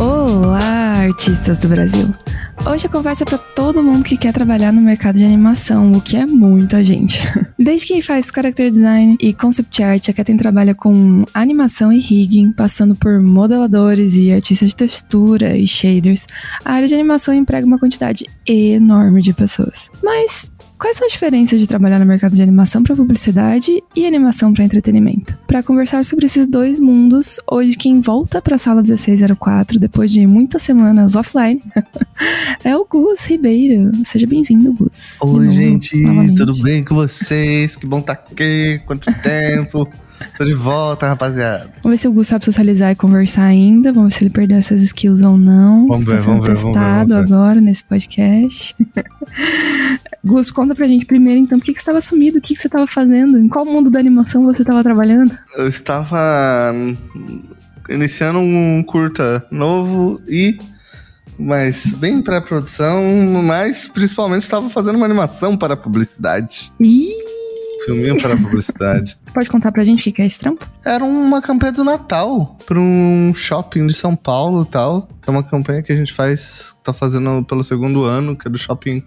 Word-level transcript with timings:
Olá, 0.00 1.04
artistas 1.04 1.58
do 1.58 1.68
Brasil! 1.68 2.12
Hoje 2.66 2.86
a 2.86 2.90
conversa 2.90 3.24
é 3.24 3.26
para 3.26 3.38
todo 3.38 3.82
mundo 3.82 4.04
que 4.04 4.18
quer 4.18 4.34
trabalhar 4.34 4.70
no 4.70 4.82
mercado 4.82 5.18
de 5.18 5.24
animação, 5.24 5.92
o 5.92 6.00
que 6.00 6.16
é 6.16 6.26
muita 6.26 6.84
gente. 6.84 7.18
Desde 7.58 7.86
quem 7.86 8.02
faz 8.02 8.26
character 8.26 8.70
design 8.70 9.16
e 9.18 9.32
concept 9.32 9.82
art, 9.82 10.08
até 10.10 10.22
quem 10.22 10.36
trabalha 10.36 10.74
com 10.74 11.24
animação 11.32 11.90
e 11.90 11.98
rigging, 11.98 12.52
passando 12.52 12.94
por 12.94 13.18
modeladores 13.20 14.14
e 14.14 14.30
artistas 14.30 14.68
de 14.68 14.76
textura 14.76 15.56
e 15.56 15.66
shaders, 15.66 16.26
a 16.64 16.74
área 16.74 16.86
de 16.86 16.94
animação 16.94 17.34
emprega 17.34 17.66
uma 17.66 17.78
quantidade 17.78 18.26
enorme 18.46 19.22
de 19.22 19.32
pessoas. 19.32 19.90
Mas 20.02 20.52
Quais 20.80 20.96
são 20.96 21.06
as 21.06 21.12
diferenças 21.12 21.60
de 21.60 21.66
trabalhar 21.66 21.98
no 21.98 22.06
mercado 22.06 22.34
de 22.34 22.40
animação 22.40 22.82
para 22.82 22.96
publicidade 22.96 23.84
e 23.94 24.06
animação 24.06 24.50
para 24.50 24.64
entretenimento? 24.64 25.36
Para 25.46 25.62
conversar 25.62 26.02
sobre 26.06 26.24
esses 26.24 26.46
dois 26.46 26.80
mundos, 26.80 27.38
hoje 27.46 27.76
quem 27.76 28.00
volta 28.00 28.40
para 28.40 28.54
a 28.54 28.58
sala 28.58 28.80
1604 28.80 29.78
depois 29.78 30.10
de 30.10 30.26
muitas 30.26 30.62
semanas 30.62 31.16
offline 31.16 31.62
é 32.64 32.74
o 32.74 32.86
Gus 32.86 33.26
Ribeiro. 33.26 33.92
Seja 34.06 34.26
bem-vindo, 34.26 34.72
Gus. 34.72 35.20
Oi, 35.20 35.44
novo, 35.44 35.50
gente, 35.50 36.00
novamente. 36.00 36.34
tudo 36.34 36.62
bem 36.62 36.82
com 36.82 36.94
vocês? 36.94 37.76
Que 37.76 37.84
bom 37.84 37.98
estar 37.98 38.14
tá 38.14 38.22
aqui. 38.32 38.80
Quanto 38.86 39.04
tempo? 39.22 39.86
Tô 40.36 40.44
de 40.44 40.54
volta, 40.54 41.08
rapaziada. 41.08 41.70
Vamos 41.82 41.98
ver 41.98 42.02
se 42.02 42.08
o 42.08 42.12
Gus 42.12 42.28
sabe 42.28 42.44
socializar 42.44 42.92
e 42.92 42.94
conversar 42.94 43.44
ainda. 43.44 43.92
Vamos 43.92 44.14
ver 44.14 44.18
se 44.18 44.24
ele 44.24 44.30
perdeu 44.30 44.56
essas 44.58 44.82
skills 44.82 45.22
ou 45.22 45.36
não. 45.36 45.86
Vamos 45.86 46.04
ver, 46.04 46.16
Está 46.16 46.22
sendo 46.22 46.32
vamos 46.32 46.46
ver, 46.46 46.54
testado 46.54 47.14
vamos 47.14 47.28
ver, 47.28 47.34
agora 47.34 47.60
nesse 47.60 47.84
podcast. 47.84 48.76
Gus, 50.24 50.50
conta 50.50 50.74
pra 50.74 50.86
gente 50.86 51.06
primeiro, 51.06 51.40
então, 51.40 51.58
por 51.58 51.64
que, 51.64 51.72
que 51.72 51.78
você 51.78 51.82
estava 51.82 52.00
sumido? 52.00 52.38
O 52.38 52.40
que, 52.40 52.54
que 52.54 52.60
você 52.60 52.68
estava 52.68 52.86
fazendo? 52.86 53.38
Em 53.38 53.48
qual 53.48 53.64
mundo 53.64 53.90
da 53.90 53.98
animação 53.98 54.44
você 54.44 54.62
estava 54.62 54.82
trabalhando? 54.82 55.36
Eu 55.56 55.66
estava 55.66 56.74
iniciando 57.88 58.38
um 58.38 58.82
curta 58.82 59.44
novo 59.50 60.20
e 60.28 60.58
mas 61.38 61.86
bem 61.94 62.20
pré-produção, 62.20 63.02
mas 63.42 63.88
principalmente 63.88 64.42
estava 64.42 64.68
fazendo 64.68 64.96
uma 64.96 65.06
animação 65.06 65.56
para 65.56 65.74
publicidade. 65.74 66.70
Ih! 66.78 67.29
Filminho 67.84 68.20
para 68.20 68.36
publicidade. 68.36 69.18
Você 69.24 69.30
pode 69.32 69.48
contar 69.48 69.72
pra 69.72 69.82
gente 69.84 70.08
o 70.08 70.12
que 70.12 70.22
é 70.22 70.26
esse 70.26 70.38
trampo? 70.38 70.66
Era 70.84 71.04
uma 71.04 71.40
campanha 71.40 71.72
do 71.72 71.84
Natal 71.84 72.56
para 72.66 72.78
um 72.78 73.32
shopping 73.34 73.86
de 73.86 73.94
São 73.94 74.14
Paulo 74.14 74.62
e 74.62 74.66
tal. 74.66 75.08
É 75.26 75.30
uma 75.30 75.42
campanha 75.42 75.82
que 75.82 75.92
a 75.92 75.96
gente 75.96 76.12
faz, 76.12 76.74
tá 76.84 76.92
fazendo 76.92 77.44
pelo 77.44 77.64
segundo 77.64 78.04
ano, 78.04 78.36
que 78.36 78.48
é 78.48 78.50
do 78.50 78.58
shopping 78.58 79.02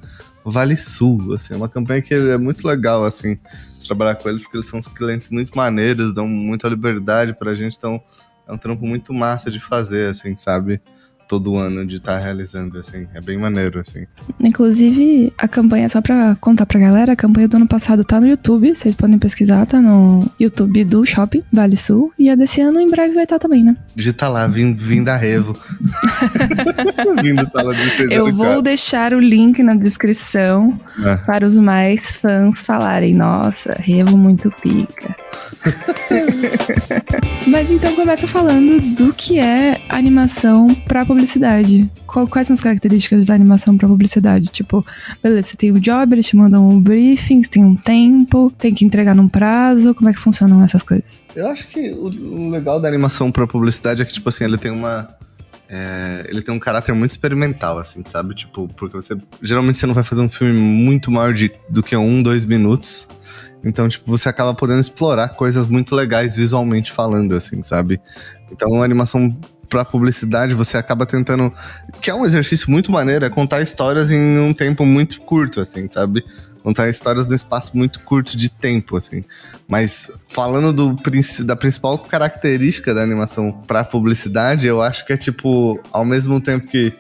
Vale 0.46 0.76
Sul, 0.76 1.34
assim, 1.34 1.54
é 1.54 1.58
uma 1.58 1.70
campanha 1.70 2.02
que 2.02 2.14
é 2.14 2.38
muito 2.38 2.68
legal, 2.68 3.06
assim, 3.06 3.38
trabalhar 3.86 4.16
com 4.16 4.28
eles, 4.28 4.42
porque 4.42 4.58
eles 4.58 4.68
são 4.68 4.80
uns 4.80 4.88
clientes 4.88 5.30
muito 5.30 5.56
maneiros, 5.56 6.14
dão 6.14 6.28
muita 6.28 6.68
liberdade 6.68 7.34
pra 7.34 7.54
gente, 7.54 7.78
então 7.78 8.02
é 8.48 8.52
um 8.52 8.58
trampo 8.58 8.86
muito 8.86 9.14
massa 9.14 9.50
de 9.50 9.60
fazer, 9.60 10.10
assim, 10.10 10.36
sabe? 10.36 10.82
Todo 11.28 11.58
ano 11.58 11.86
de 11.86 11.96
estar 11.96 12.14
tá 12.14 12.20
realizando, 12.20 12.78
assim. 12.80 13.08
É 13.14 13.22
bem 13.22 13.38
maneiro, 13.38 13.80
assim. 13.80 14.06
Inclusive, 14.40 15.34
a 15.38 15.48
campanha, 15.48 15.90
só 15.90 16.02
pra 16.02 16.36
contar 16.40 16.66
pra 16.66 16.80
galera, 16.80 17.14
a 17.14 17.16
campanha 17.16 17.48
do 17.48 17.58
ano 17.58 17.68
passado 17.68 18.04
tá 18.04 18.20
no 18.20 18.28
YouTube, 18.28 18.76
vocês 18.76 18.96
podem 18.96 19.18
pesquisar, 19.18 19.66
tá 19.66 19.82
no 19.82 20.30
YouTube 20.40 20.84
do 20.84 21.06
Shopping 21.06 21.44
Vale 21.52 21.78
Sul. 21.78 22.12
E 22.18 22.30
a 22.30 22.36
desse 22.36 22.62
ano 22.62 22.80
em 22.80 22.90
breve 22.90 23.14
vai 23.14 23.24
estar 23.24 23.40
tá 23.40 23.48
também, 23.48 23.64
né? 23.64 23.76
Digita 23.96 24.28
lá, 24.28 24.48
vim, 24.48 24.74
vim 24.74 25.04
da 25.04 25.16
Revo. 25.16 25.58
vim 27.22 27.34
da 27.34 27.46
sala 27.46 27.74
de 27.74 28.14
Eu 28.14 28.32
vou 28.32 28.62
deixar 28.62 29.14
o 29.14 29.20
link 29.20 29.62
na 29.64 29.76
descrição 29.76 30.80
é. 31.04 31.16
para 31.18 31.46
os 31.46 31.58
mais 31.58 32.12
fãs 32.12 32.64
falarem, 32.64 33.14
nossa, 33.14 33.76
Revo 33.80 34.18
muito 34.18 34.52
pica. 34.62 35.23
Mas 37.48 37.72
então 37.72 37.96
começa 37.96 38.28
falando 38.28 38.80
do 38.96 39.14
que 39.14 39.40
é 39.40 39.82
animação 39.90 40.74
para 40.74 41.06
publicidade. 41.06 41.90
Quais 42.06 42.48
são 42.48 42.54
as 42.54 42.62
características 42.62 43.26
da 43.26 43.34
animação 43.34 43.78
para 43.78 43.88
publicidade? 43.88 44.48
Tipo, 44.48 44.86
beleza, 45.22 45.50
você 45.50 45.58
tem 45.58 45.72
o 45.72 45.80
job, 45.80 46.14
eles 46.14 46.26
te 46.26 46.36
mandam 46.36 46.70
um 46.70 46.80
briefing, 46.80 47.44
você 47.44 47.50
tem 47.50 47.66
um 47.66 47.76
tempo, 47.76 48.52
tem 48.58 48.74
que 48.74 48.86
entregar 48.86 49.16
num 49.16 49.28
prazo. 49.28 49.94
Como 49.94 50.10
é 50.10 50.14
que 50.14 50.20
funcionam 50.20 50.62
essas 50.64 50.84
coisas? 50.84 51.24
Eu 51.36 51.48
acho 51.48 51.68
que 51.68 51.92
o, 51.92 52.50
legal 52.50 52.80
da 52.80 52.88
animação 52.88 53.32
para 53.32 53.48
publicidade 53.48 54.02
é 54.02 54.06
que, 54.06 54.14
tipo 54.14 54.30
assim, 54.30 54.44
ele 54.44 54.58
tem 54.58 54.72
uma. 54.72 55.08
É, 55.68 56.28
ele 56.30 56.42
tem 56.42 56.54
um 56.54 56.60
caráter 56.60 56.94
muito 56.94 57.12
experimental, 57.12 57.80
assim, 57.80 58.04
sabe? 58.06 58.36
Tipo, 58.36 58.68
porque 58.76 58.96
você. 58.96 59.18
Geralmente 59.42 59.78
você 59.78 59.86
não 59.86 59.94
vai 59.94 60.04
fazer 60.04 60.22
um 60.22 60.30
filme 60.30 60.54
muito 60.54 61.10
maior 61.10 61.34
de, 61.34 61.52
do 61.70 61.82
que 61.82 61.96
um, 61.96 62.22
dois 62.22 62.46
minutos. 62.46 63.08
Então, 63.64 63.88
tipo, 63.88 64.10
você 64.10 64.28
acaba 64.28 64.54
podendo 64.54 64.80
explorar 64.80 65.30
coisas 65.30 65.66
muito 65.68 65.96
legais 65.96 66.36
visualmente 66.36 66.92
falando, 66.92 67.34
assim, 67.34 67.62
sabe? 67.62 68.00
Então, 68.52 68.82
a 68.82 68.86
animação 68.86 69.36
para 69.70 69.86
publicidade, 69.86 70.54
você 70.54 70.78
acaba 70.78 71.06
tentando. 71.06 71.52
Que 72.02 72.12
é 72.12 72.16
um 72.16 72.26
exercício 72.26 72.70
muito 72.70 72.92
maneiro, 72.92 73.26
é 73.26 73.30
contar 73.30 73.62
histórias 73.62 74.12
em 74.12 74.38
um 74.38 74.54
tempo 74.54 74.86
muito 74.86 75.22
curto, 75.22 75.62
assim, 75.62 75.88
sabe? 75.90 76.24
Contar 76.62 76.90
histórias 76.90 77.26
num 77.26 77.36
espaço 77.36 77.76
muito 77.76 78.00
curto 78.02 78.38
de 78.38 78.50
tempo, 78.50 78.98
assim. 78.98 79.24
Mas 79.68 80.12
falando 80.30 80.72
do, 80.72 80.98
da 81.44 81.56
principal 81.56 81.98
característica 82.00 82.94
da 82.94 83.02
animação 83.02 83.52
para 83.52 83.84
publicidade, 83.84 84.68
eu 84.68 84.82
acho 84.82 85.06
que 85.06 85.14
é 85.14 85.18
tipo, 85.18 85.80
ao 85.92 86.06
mesmo 86.06 86.40
tempo 86.40 86.68
que 86.68 86.94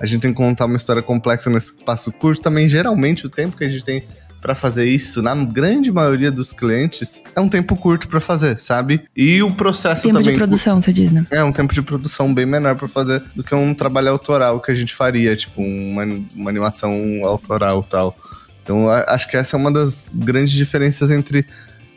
a 0.00 0.06
gente 0.06 0.22
tem 0.22 0.32
que 0.32 0.38
contar 0.38 0.64
uma 0.64 0.76
história 0.76 1.02
complexa 1.02 1.50
nesse 1.50 1.74
espaço 1.74 2.10
curto, 2.10 2.40
também 2.40 2.68
geralmente 2.68 3.26
o 3.26 3.28
tempo 3.28 3.56
que 3.56 3.64
a 3.64 3.68
gente 3.68 3.84
tem 3.84 4.04
para 4.40 4.54
fazer 4.54 4.84
isso, 4.86 5.22
na 5.22 5.34
grande 5.34 5.92
maioria 5.92 6.30
dos 6.30 6.52
clientes, 6.52 7.22
é 7.34 7.40
um 7.40 7.48
tempo 7.48 7.76
curto 7.76 8.08
para 8.08 8.20
fazer, 8.20 8.58
sabe? 8.58 9.04
E 9.16 9.42
o 9.42 9.52
processo 9.52 10.02
tempo 10.02 10.14
também. 10.14 10.24
Tempo 10.24 10.32
de 10.32 10.38
produção, 10.38 10.80
você 10.80 10.92
diz, 10.92 11.12
né? 11.12 11.26
É, 11.30 11.44
um 11.44 11.52
tempo 11.52 11.74
de 11.74 11.82
produção 11.82 12.32
bem 12.32 12.46
menor 12.46 12.76
para 12.76 12.88
fazer 12.88 13.22
do 13.34 13.44
que 13.44 13.54
um 13.54 13.74
trabalho 13.74 14.10
autoral 14.10 14.60
que 14.60 14.70
a 14.70 14.74
gente 14.74 14.94
faria, 14.94 15.36
tipo, 15.36 15.60
uma, 15.60 16.04
uma 16.34 16.50
animação 16.50 17.20
autoral 17.24 17.82
tal. 17.82 18.16
Então, 18.62 18.88
acho 18.88 19.28
que 19.28 19.36
essa 19.36 19.56
é 19.56 19.58
uma 19.58 19.72
das 19.72 20.10
grandes 20.14 20.52
diferenças 20.52 21.10
entre 21.10 21.44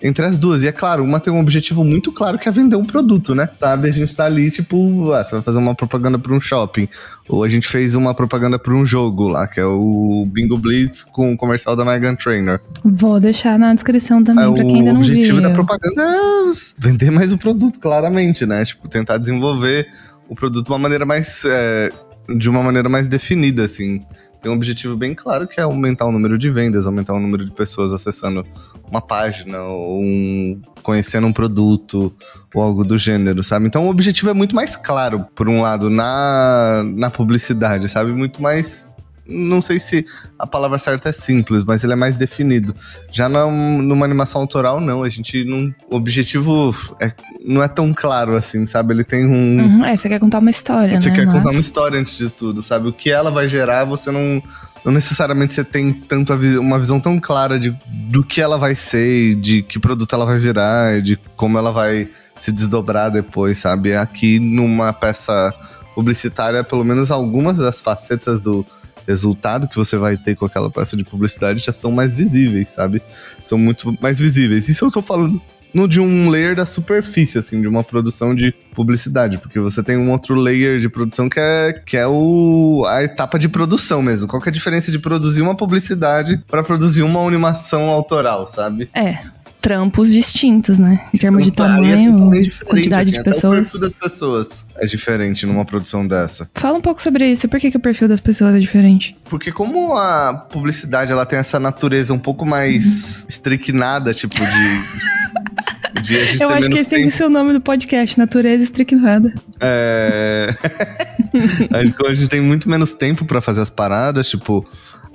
entre 0.04 0.26
as 0.26 0.38
duas. 0.38 0.62
E 0.62 0.68
é 0.68 0.72
claro, 0.72 1.02
uma 1.02 1.20
tem 1.20 1.32
um 1.32 1.40
objetivo 1.40 1.84
muito 1.86 2.12
claro 2.12 2.38
que 2.38 2.50
é 2.50 2.52
vender 2.52 2.76
um 2.76 2.84
produto, 2.84 3.34
né? 3.34 3.48
Sabe? 3.58 3.88
A 3.88 3.92
gente 3.92 4.14
tá 4.14 4.26
ali, 4.26 4.52
tipo, 4.52 5.14
ah, 5.14 5.24
você 5.24 5.36
vai 5.36 5.42
fazer 5.42 5.58
uma 5.58 5.74
propaganda 5.74 6.20
para 6.20 6.34
um 6.34 6.42
shopping. 6.42 6.90
Ou 7.30 7.44
a 7.44 7.48
gente 7.48 7.70
fez 7.70 7.96
uma 7.96 8.14
propaganda 8.14 8.60
para 8.60 8.74
um 8.74 8.86
jogo 8.86 9.30
lá, 9.30 9.48
que 9.48 9.62
é 9.62 9.66
o 9.66 10.28
Bingo 10.28 10.58
Blitz 10.58 11.04
com 11.06 11.32
o 11.32 11.38
comercial 11.38 11.78
da 11.78 11.86
Megan 11.86 12.16
Trainer. 12.16 12.60
Vou 12.84 13.18
deixar 13.18 13.58
na 13.58 13.74
descrição 13.74 14.22
também, 14.22 14.44
é, 14.44 14.54
pra 14.54 14.64
quem 14.66 14.76
ainda 14.80 14.94
não 14.94 15.02
viu. 15.02 15.14
O 15.14 15.16
objetivo 15.16 15.42
da 15.42 15.52
propaganda 15.52 16.04
é 16.04 16.52
vender 16.78 17.10
mais 17.10 17.32
o 17.32 17.38
produto, 17.38 17.80
claramente, 17.80 18.46
né? 18.46 18.66
Tipo, 18.66 18.90
tentar 18.90 19.18
desenvolver 19.18 19.88
o 20.28 20.36
produto 20.36 20.66
de 20.66 20.72
uma 20.72 20.80
maneira 20.80 21.06
mais. 21.06 21.46
É, 21.46 21.90
de 22.38 22.50
uma 22.50 22.64
maneira 22.64 22.88
mais 22.88 23.08
definida, 23.08 23.66
assim 23.66 24.02
tem 24.44 24.52
um 24.52 24.56
objetivo 24.56 24.98
bem 24.98 25.16
claro 25.16 25.48
que 25.48 25.58
é 25.58 25.64
aumentar 25.64 26.06
o 26.06 26.12
número 26.12 26.38
de 26.38 26.50
vendas, 26.50 26.86
aumentar 26.86 27.14
o 27.14 27.20
número 27.20 27.46
de 27.46 27.52
pessoas 27.52 27.94
acessando 27.94 28.46
uma 28.92 29.02
página 29.02 29.64
ou 29.64 30.02
um, 30.02 30.62
conhecendo 30.84 31.26
um 31.26 31.32
produto 31.32 32.14
ou 32.54 32.62
algo 32.62 32.84
do 32.84 32.98
gênero, 32.98 33.42
sabe? 33.42 33.68
Então 33.68 33.88
o 33.88 33.90
objetivo 33.90 34.30
é 34.30 34.34
muito 34.34 34.54
mais 34.54 34.76
claro, 34.76 35.26
por 35.34 35.48
um 35.48 35.62
lado, 35.62 35.90
na, 35.90 36.84
na 36.86 37.10
publicidade, 37.10 37.88
sabe? 37.88 38.12
Muito 38.12 38.44
mais 38.44 38.93
não 39.26 39.62
sei 39.62 39.80
se 39.80 40.06
a 40.38 40.46
palavra 40.46 40.78
certa 40.78 41.10
é 41.10 41.12
simples, 41.12 41.64
mas 41.64 41.84
ele 41.84 41.94
é 41.94 41.96
mais 41.96 42.16
definido. 42.16 42.76
Já 43.12 43.30
na, 43.30 43.46
numa 43.46 44.06
animação 44.06 44.42
autoral, 44.42 44.82
não. 44.82 45.04
A 45.04 45.10
gente 45.10 45.46
não. 45.46 45.74
O 45.90 45.96
objetivo 45.96 46.76
é, 47.00 47.12
não 47.44 47.64
é 47.64 47.68
tão 47.68 47.94
claro 47.94 48.36
assim, 48.36 48.66
sabe? 48.66 48.94
Ele 48.94 49.04
tem 49.04 49.26
um. 49.26 49.62
Uhum, 49.62 49.86
é, 49.86 49.96
você 49.96 50.10
quer 50.10 50.20
contar 50.20 50.40
uma 50.40 50.50
história, 50.50 51.00
você 51.00 51.10
né? 51.10 51.16
Você 51.16 51.22
quer 51.22 51.26
mas... 51.26 51.36
contar 51.36 51.52
uma 51.52 51.60
história 51.60 52.00
antes 52.00 52.18
de 52.18 52.30
tudo, 52.30 52.62
sabe? 52.62 52.90
O 52.90 52.94
que 52.94 53.10
ela 53.10 53.32
vai 53.32 53.48
gerar, 53.48 53.86
você 53.86 54.12
não. 54.12 54.44
Não 54.84 54.92
necessariamente 54.92 55.54
você 55.54 55.64
tem 55.64 55.94
tanto 55.94 56.34
uma 56.60 56.78
visão 56.78 57.00
tão 57.00 57.18
clara 57.18 57.58
de 57.58 57.74
do 57.88 58.22
que 58.22 58.42
ela 58.42 58.58
vai 58.58 58.76
ser, 58.76 59.36
de 59.36 59.64
que 59.64 59.80
produto 59.80 60.14
ela 60.14 60.26
vai 60.26 60.38
virar, 60.38 61.02
de 61.02 61.18
como 61.38 61.58
ela 61.58 61.72
vai 61.72 62.10
se 62.38 62.52
desdobrar 62.52 63.10
depois, 63.10 63.60
sabe? 63.60 63.96
Aqui 63.96 64.40
numa 64.40 64.92
peça 64.92 65.54
publicitária, 65.96 66.66
pelo 66.66 66.84
menos 66.84 67.12
algumas 67.12 67.60
das 67.60 67.80
facetas 67.80 68.42
do, 68.42 68.66
resultado 69.08 69.68
que 69.68 69.76
você 69.76 69.98
vai 69.98 70.18
ter 70.18 70.36
com 70.36 70.46
aquela 70.46 70.70
peça 70.70 70.96
de 70.96 71.04
publicidade 71.04 71.64
já 71.64 71.74
são 71.74 71.92
mais 71.92 72.14
visíveis, 72.14 72.70
sabe? 72.72 73.02
São 73.44 73.58
muito 73.58 73.98
mais 74.02 74.20
visíveis. 74.20 74.70
Isso 74.70 74.86
eu 74.86 74.92
tô 74.92 75.02
falando 75.02 75.42
no 75.74 75.88
de 75.88 76.00
um 76.00 76.30
layer 76.30 76.56
da 76.56 76.66
superfície, 76.66 77.40
assim, 77.40 77.60
de 77.60 77.68
uma 77.68 77.84
produção 77.84 78.36
de 78.36 78.52
publicidade, 78.76 79.40
porque 79.40 79.60
você 79.60 79.82
tem 79.82 79.98
um 79.98 80.12
outro 80.12 80.36
layer 80.36 80.80
de 80.80 80.88
produção 80.88 81.28
que 81.28 81.40
é, 81.40 81.74
que 81.74 81.98
é 81.98 82.06
o, 82.06 82.86
a 82.88 83.04
etapa 83.04 83.40
de 83.40 83.50
produção 83.50 84.02
mesmo. 84.02 84.28
Qual 84.28 84.42
que 84.42 84.50
é 84.50 84.52
a 84.52 84.54
diferença 84.54 84.92
de 84.92 85.00
produzir 85.00 85.42
uma 85.42 85.56
publicidade 85.56 86.44
para 86.48 86.64
produzir 86.64 87.02
uma 87.02 87.26
animação 87.26 87.90
autoral, 87.90 88.48
sabe? 88.48 88.88
É. 88.94 89.18
trampos 89.64 90.12
distintos, 90.12 90.78
né? 90.78 91.08
Em 91.14 91.18
termos 91.18 91.46
de 91.46 91.52
tamanho, 91.52 92.18
quantidade 92.66 93.02
assim, 93.02 93.12
de 93.12 93.20
até 93.20 93.30
O 93.30 93.34
pessoas. 93.34 93.56
perfil 93.60 93.80
das 93.80 93.94
pessoas 93.94 94.66
é 94.76 94.86
diferente 94.86 95.46
numa 95.46 95.64
produção 95.64 96.06
dessa. 96.06 96.50
Fala 96.54 96.78
um 96.78 96.82
pouco 96.82 97.02
sobre 97.02 97.32
isso. 97.32 97.48
Por 97.48 97.62
que, 97.62 97.72
que 97.72 97.78
o 97.78 97.80
perfil 97.80 98.10
das 98.10 98.20
pessoas 98.20 98.56
é 98.56 98.60
diferente? 98.60 99.16
Porque 99.24 99.54
como 99.54 99.96
a 99.96 100.34
publicidade 100.34 101.14
ela 101.14 101.26
tem 101.26 101.40
essa 101.40 101.62
natureza 101.62 102.14
um 102.14 102.20
pouco 102.20 102.46
mais 102.46 103.26
estricnada, 103.30 104.14
tipo 104.14 104.36
de. 104.36 106.02
de 106.04 106.18
a 106.18 106.26
gente 106.26 106.42
Eu 106.42 106.50
acho 106.50 106.70
que 106.70 106.80
esse 106.80 106.90
tem 106.90 107.06
que 107.06 107.12
ser 107.12 107.24
o 107.24 107.30
nome 107.30 107.54
do 107.54 107.62
podcast, 107.62 108.20
Natureza 108.20 108.66
Estricnada. 108.66 109.34
É... 109.62 110.54
a 111.72 111.86
gente, 111.86 111.96
a 112.06 112.14
gente 112.14 112.30
tem 112.30 112.42
muito 112.42 112.70
menos 112.70 112.94
tempo 112.94 113.24
pra 113.24 113.40
fazer 113.40 113.62
as 113.62 113.70
paradas, 113.70 114.28
tipo, 114.28 114.68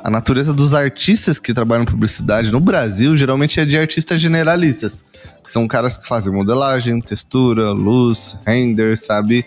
a 0.09 0.11
natureza 0.11 0.55
dos 0.55 0.75
artistas 0.75 1.39
que 1.39 1.53
trabalham 1.53 1.83
em 1.83 1.87
publicidade 1.87 2.51
no 2.51 2.59
Brasil 2.59 3.15
geralmente 3.15 3.61
é 3.61 3.67
de 3.67 3.77
artistas 3.77 4.19
generalistas. 4.19 5.05
Que 5.45 5.53
são 5.53 5.69
caras 5.69 5.99
que 5.99 6.09
fazem 6.09 6.33
modelagem, 6.33 6.99
textura, 7.03 7.73
luz, 7.73 8.39
render, 8.47 8.97
sabe? 8.97 9.45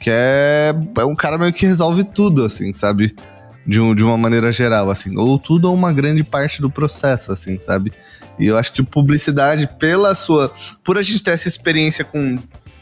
Que 0.00 0.10
é, 0.12 0.74
é 0.98 1.04
um 1.04 1.14
cara 1.14 1.38
meio 1.38 1.52
que 1.52 1.64
resolve 1.64 2.02
tudo, 2.02 2.44
assim, 2.44 2.72
sabe? 2.72 3.14
De, 3.64 3.80
um, 3.80 3.94
de 3.94 4.02
uma 4.02 4.18
maneira 4.18 4.50
geral, 4.50 4.90
assim. 4.90 5.16
Ou 5.16 5.38
tudo 5.38 5.68
ou 5.68 5.74
uma 5.74 5.92
grande 5.92 6.24
parte 6.24 6.60
do 6.60 6.68
processo, 6.68 7.30
assim, 7.30 7.60
sabe? 7.60 7.92
E 8.36 8.46
eu 8.46 8.56
acho 8.56 8.72
que 8.72 8.82
publicidade, 8.82 9.68
pela 9.78 10.16
sua. 10.16 10.52
Por 10.82 10.98
a 10.98 11.02
gente 11.02 11.22
ter 11.22 11.30
essa 11.30 11.46
experiência 11.46 12.04
com 12.04 12.36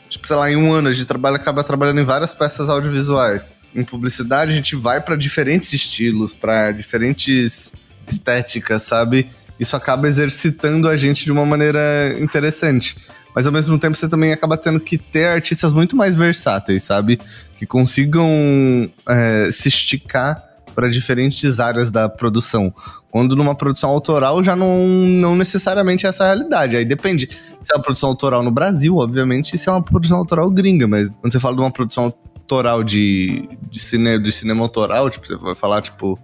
tipo, 0.09 0.27
sei 0.27 0.37
lá, 0.37 0.51
em 0.51 0.57
um 0.57 0.73
ano 0.73 0.89
a 0.89 0.93
gente 0.93 1.07
trabalha, 1.07 1.37
acaba 1.37 1.63
trabalhando 1.63 2.01
em 2.01 2.05
várias 2.05 2.33
peças 2.33 2.71
audiovisuais. 2.71 3.53
Em 3.79 3.85
publicidade 3.85 4.53
a 4.53 4.57
gente 4.57 4.75
vai 4.75 5.01
pra 5.01 5.15
diferentes 5.15 5.73
estilos, 5.73 6.33
pra 6.33 6.73
diferentes 6.73 7.73
estéticas, 8.09 8.83
sabe? 8.83 9.31
Isso 9.59 9.77
acaba 9.77 10.09
exercitando 10.09 10.89
a 10.89 10.97
gente 10.97 11.25
de 11.25 11.31
uma 11.31 11.47
maneira 11.47 12.17
interessante. 12.19 12.97
Mas 13.33 13.47
ao 13.47 13.53
mesmo 13.53 13.79
tempo 13.79 13.97
você 13.97 14.09
também 14.09 14.33
acaba 14.33 14.57
tendo 14.57 14.81
que 14.81 14.99
ter 14.99 15.27
artistas 15.27 15.73
muito 15.73 15.95
mais 15.95 16.17
versáteis, 16.17 16.83
sabe? 16.83 17.21
Que 17.57 17.65
consigam 17.67 18.91
é, 19.09 19.49
se 19.53 19.69
esticar 19.69 20.43
para 20.75 20.89
diferentes 20.89 21.61
áreas 21.61 21.89
da 21.89 22.09
produção. 22.09 22.75
Quando 23.13 23.37
numa 23.37 23.55
produção 23.55 23.91
autoral 23.91 24.43
já 24.43 24.57
não, 24.57 24.89
não 24.89 25.37
necessariamente 25.37 26.05
é 26.05 26.09
essa 26.09 26.25
realidade. 26.25 26.77
Aí 26.77 26.85
depende 26.85 27.29
se 27.63 27.73
é 27.73 27.77
uma 27.77 27.83
produção 27.83 28.09
autoral 28.09 28.43
no 28.43 28.51
Brasil, 28.51 28.97
obviamente, 28.97 29.55
e 29.55 29.59
se 29.59 29.69
é 29.69 29.73
uma 29.73 29.83
produção 29.83 30.17
autoral 30.17 30.51
gringa. 30.51 30.89
Mas 30.89 31.11
quando 31.11 31.31
você 31.31 31.39
fala 31.39 31.55
de 31.55 31.61
uma 31.61 31.71
produção 31.71 32.13
autoral 32.49 32.83
de, 32.83 33.47
de, 33.71 33.79
cine, 33.79 34.19
de 34.19 34.33
cinema 34.33 34.63
autoral, 34.63 35.11
tipo, 35.11 35.27
você 35.27 35.37
vai 35.37 35.55
falar, 35.55 35.83
tipo. 35.83 36.19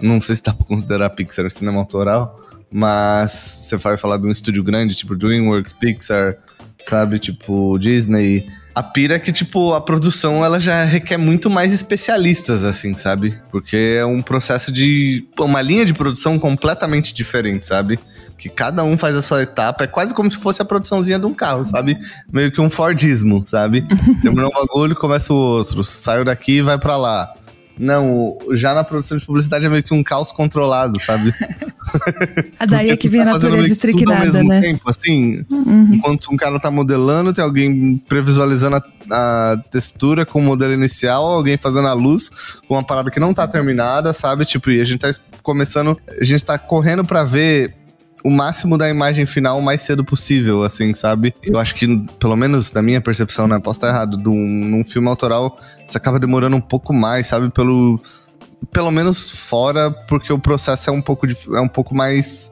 Não 0.00 0.20
sei 0.20 0.36
se 0.36 0.42
dá 0.42 0.54
pra 0.54 0.64
considerar 0.64 1.10
Pixar 1.10 1.50
cinema 1.50 1.80
autoral, 1.80 2.40
mas 2.70 3.32
você 3.32 3.76
vai 3.76 3.96
falar 3.96 4.16
de 4.16 4.28
um 4.28 4.30
estúdio 4.30 4.62
grande, 4.62 4.94
tipo 4.94 5.16
DreamWorks, 5.16 5.72
Pixar, 5.72 6.36
sabe? 6.84 7.18
Tipo, 7.18 7.76
Disney. 7.78 8.48
A 8.72 8.82
pira 8.82 9.16
é 9.16 9.18
que, 9.18 9.32
tipo, 9.32 9.74
a 9.74 9.80
produção 9.80 10.44
ela 10.44 10.60
já 10.60 10.84
requer 10.84 11.16
muito 11.16 11.50
mais 11.50 11.72
especialistas, 11.72 12.62
assim, 12.62 12.94
sabe? 12.94 13.36
Porque 13.50 13.96
é 13.98 14.06
um 14.06 14.22
processo 14.22 14.70
de. 14.70 15.26
uma 15.36 15.60
linha 15.60 15.84
de 15.84 15.92
produção 15.92 16.38
completamente 16.38 17.12
diferente, 17.12 17.66
sabe? 17.66 17.98
Que 18.38 18.48
cada 18.48 18.84
um 18.84 18.96
faz 18.96 19.16
a 19.16 19.22
sua 19.22 19.42
etapa. 19.42 19.84
É 19.84 19.86
quase 19.86 20.14
como 20.14 20.30
se 20.30 20.38
fosse 20.38 20.62
a 20.62 20.64
produçãozinha 20.64 21.18
de 21.18 21.26
um 21.26 21.34
carro, 21.34 21.64
sabe? 21.64 21.98
Meio 22.32 22.52
que 22.52 22.60
um 22.60 22.70
Fordismo, 22.70 23.42
sabe? 23.46 23.84
Terminou 24.22 24.50
um 24.50 24.54
bagulho, 24.54 24.94
começa 24.94 25.32
o 25.32 25.36
outro. 25.36 25.82
Saiu 25.84 26.24
daqui 26.24 26.58
e 26.58 26.62
vai 26.62 26.78
pra 26.78 26.96
lá. 26.96 27.34
Não, 27.78 28.36
já 28.52 28.74
na 28.74 28.82
produção 28.82 29.16
de 29.16 29.24
publicidade 29.24 29.64
é 29.64 29.68
meio 29.68 29.84
que 29.84 29.94
um 29.94 30.02
caos 30.02 30.32
controlado, 30.32 31.00
sabe? 31.00 31.32
A 32.58 32.66
daí 32.66 32.90
é 32.90 32.96
que 32.96 33.08
vem 33.08 33.22
a 33.22 33.24
tá 33.24 33.32
fazendo 33.32 33.52
natureza 33.52 33.74
que 33.74 33.80
tudo 33.80 34.12
ao 34.12 34.18
estricnada, 34.18 34.38
mesmo 34.38 34.48
né? 34.48 34.60
tempo, 34.60 34.90
assim, 34.90 35.44
Uhum. 35.48 35.94
Enquanto 35.94 36.32
um 36.32 36.36
cara 36.36 36.58
tá 36.58 36.70
modelando, 36.70 37.32
tem 37.32 37.42
alguém 37.42 37.96
previsualizando 38.08 38.76
a, 38.76 38.82
a 39.10 39.56
textura 39.70 40.26
com 40.26 40.40
o 40.40 40.42
modelo 40.42 40.74
inicial, 40.74 41.24
alguém 41.24 41.56
fazendo 41.56 41.88
a 41.88 41.92
luz 41.92 42.30
com 42.66 42.74
uma 42.74 42.82
parada 42.82 43.10
que 43.10 43.20
não 43.20 43.32
tá 43.32 43.46
terminada, 43.46 44.12
sabe? 44.12 44.44
Tipo, 44.44 44.70
e 44.70 44.80
a 44.80 44.84
gente 44.84 44.98
tá 44.98 45.10
começando, 45.42 45.98
a 46.20 46.24
gente 46.24 46.44
tá 46.44 46.58
correndo 46.58 47.04
pra 47.04 47.24
ver 47.24 47.74
o 48.24 48.30
máximo 48.30 48.76
da 48.76 48.88
imagem 48.90 49.24
final 49.26 49.58
o 49.58 49.62
mais 49.62 49.82
cedo 49.82 50.04
possível, 50.04 50.64
assim, 50.64 50.92
sabe? 50.94 51.34
Eu 51.42 51.58
acho 51.58 51.74
que, 51.74 51.86
pelo 52.18 52.36
menos 52.36 52.70
da 52.70 52.82
minha 52.82 53.00
percepção, 53.00 53.46
né? 53.46 53.58
Posso 53.58 53.78
estar 53.78 53.88
errado, 53.88 54.16
de 54.16 54.28
um- 54.28 54.34
num 54.68 54.84
filme 54.84 55.08
autoral, 55.08 55.56
isso 55.86 55.96
acaba 55.96 56.18
demorando 56.18 56.56
um 56.56 56.60
pouco 56.60 56.92
mais, 56.92 57.26
sabe? 57.26 57.50
Pelo. 57.50 58.00
Pelo 58.72 58.90
menos 58.90 59.30
fora, 59.30 59.88
porque 59.90 60.32
o 60.32 60.38
processo 60.38 60.90
é 60.90 60.92
um 60.92 61.00
pouco, 61.00 61.28
dif- 61.28 61.48
é 61.54 61.60
um 61.60 61.68
pouco 61.68 61.94
mais 61.94 62.50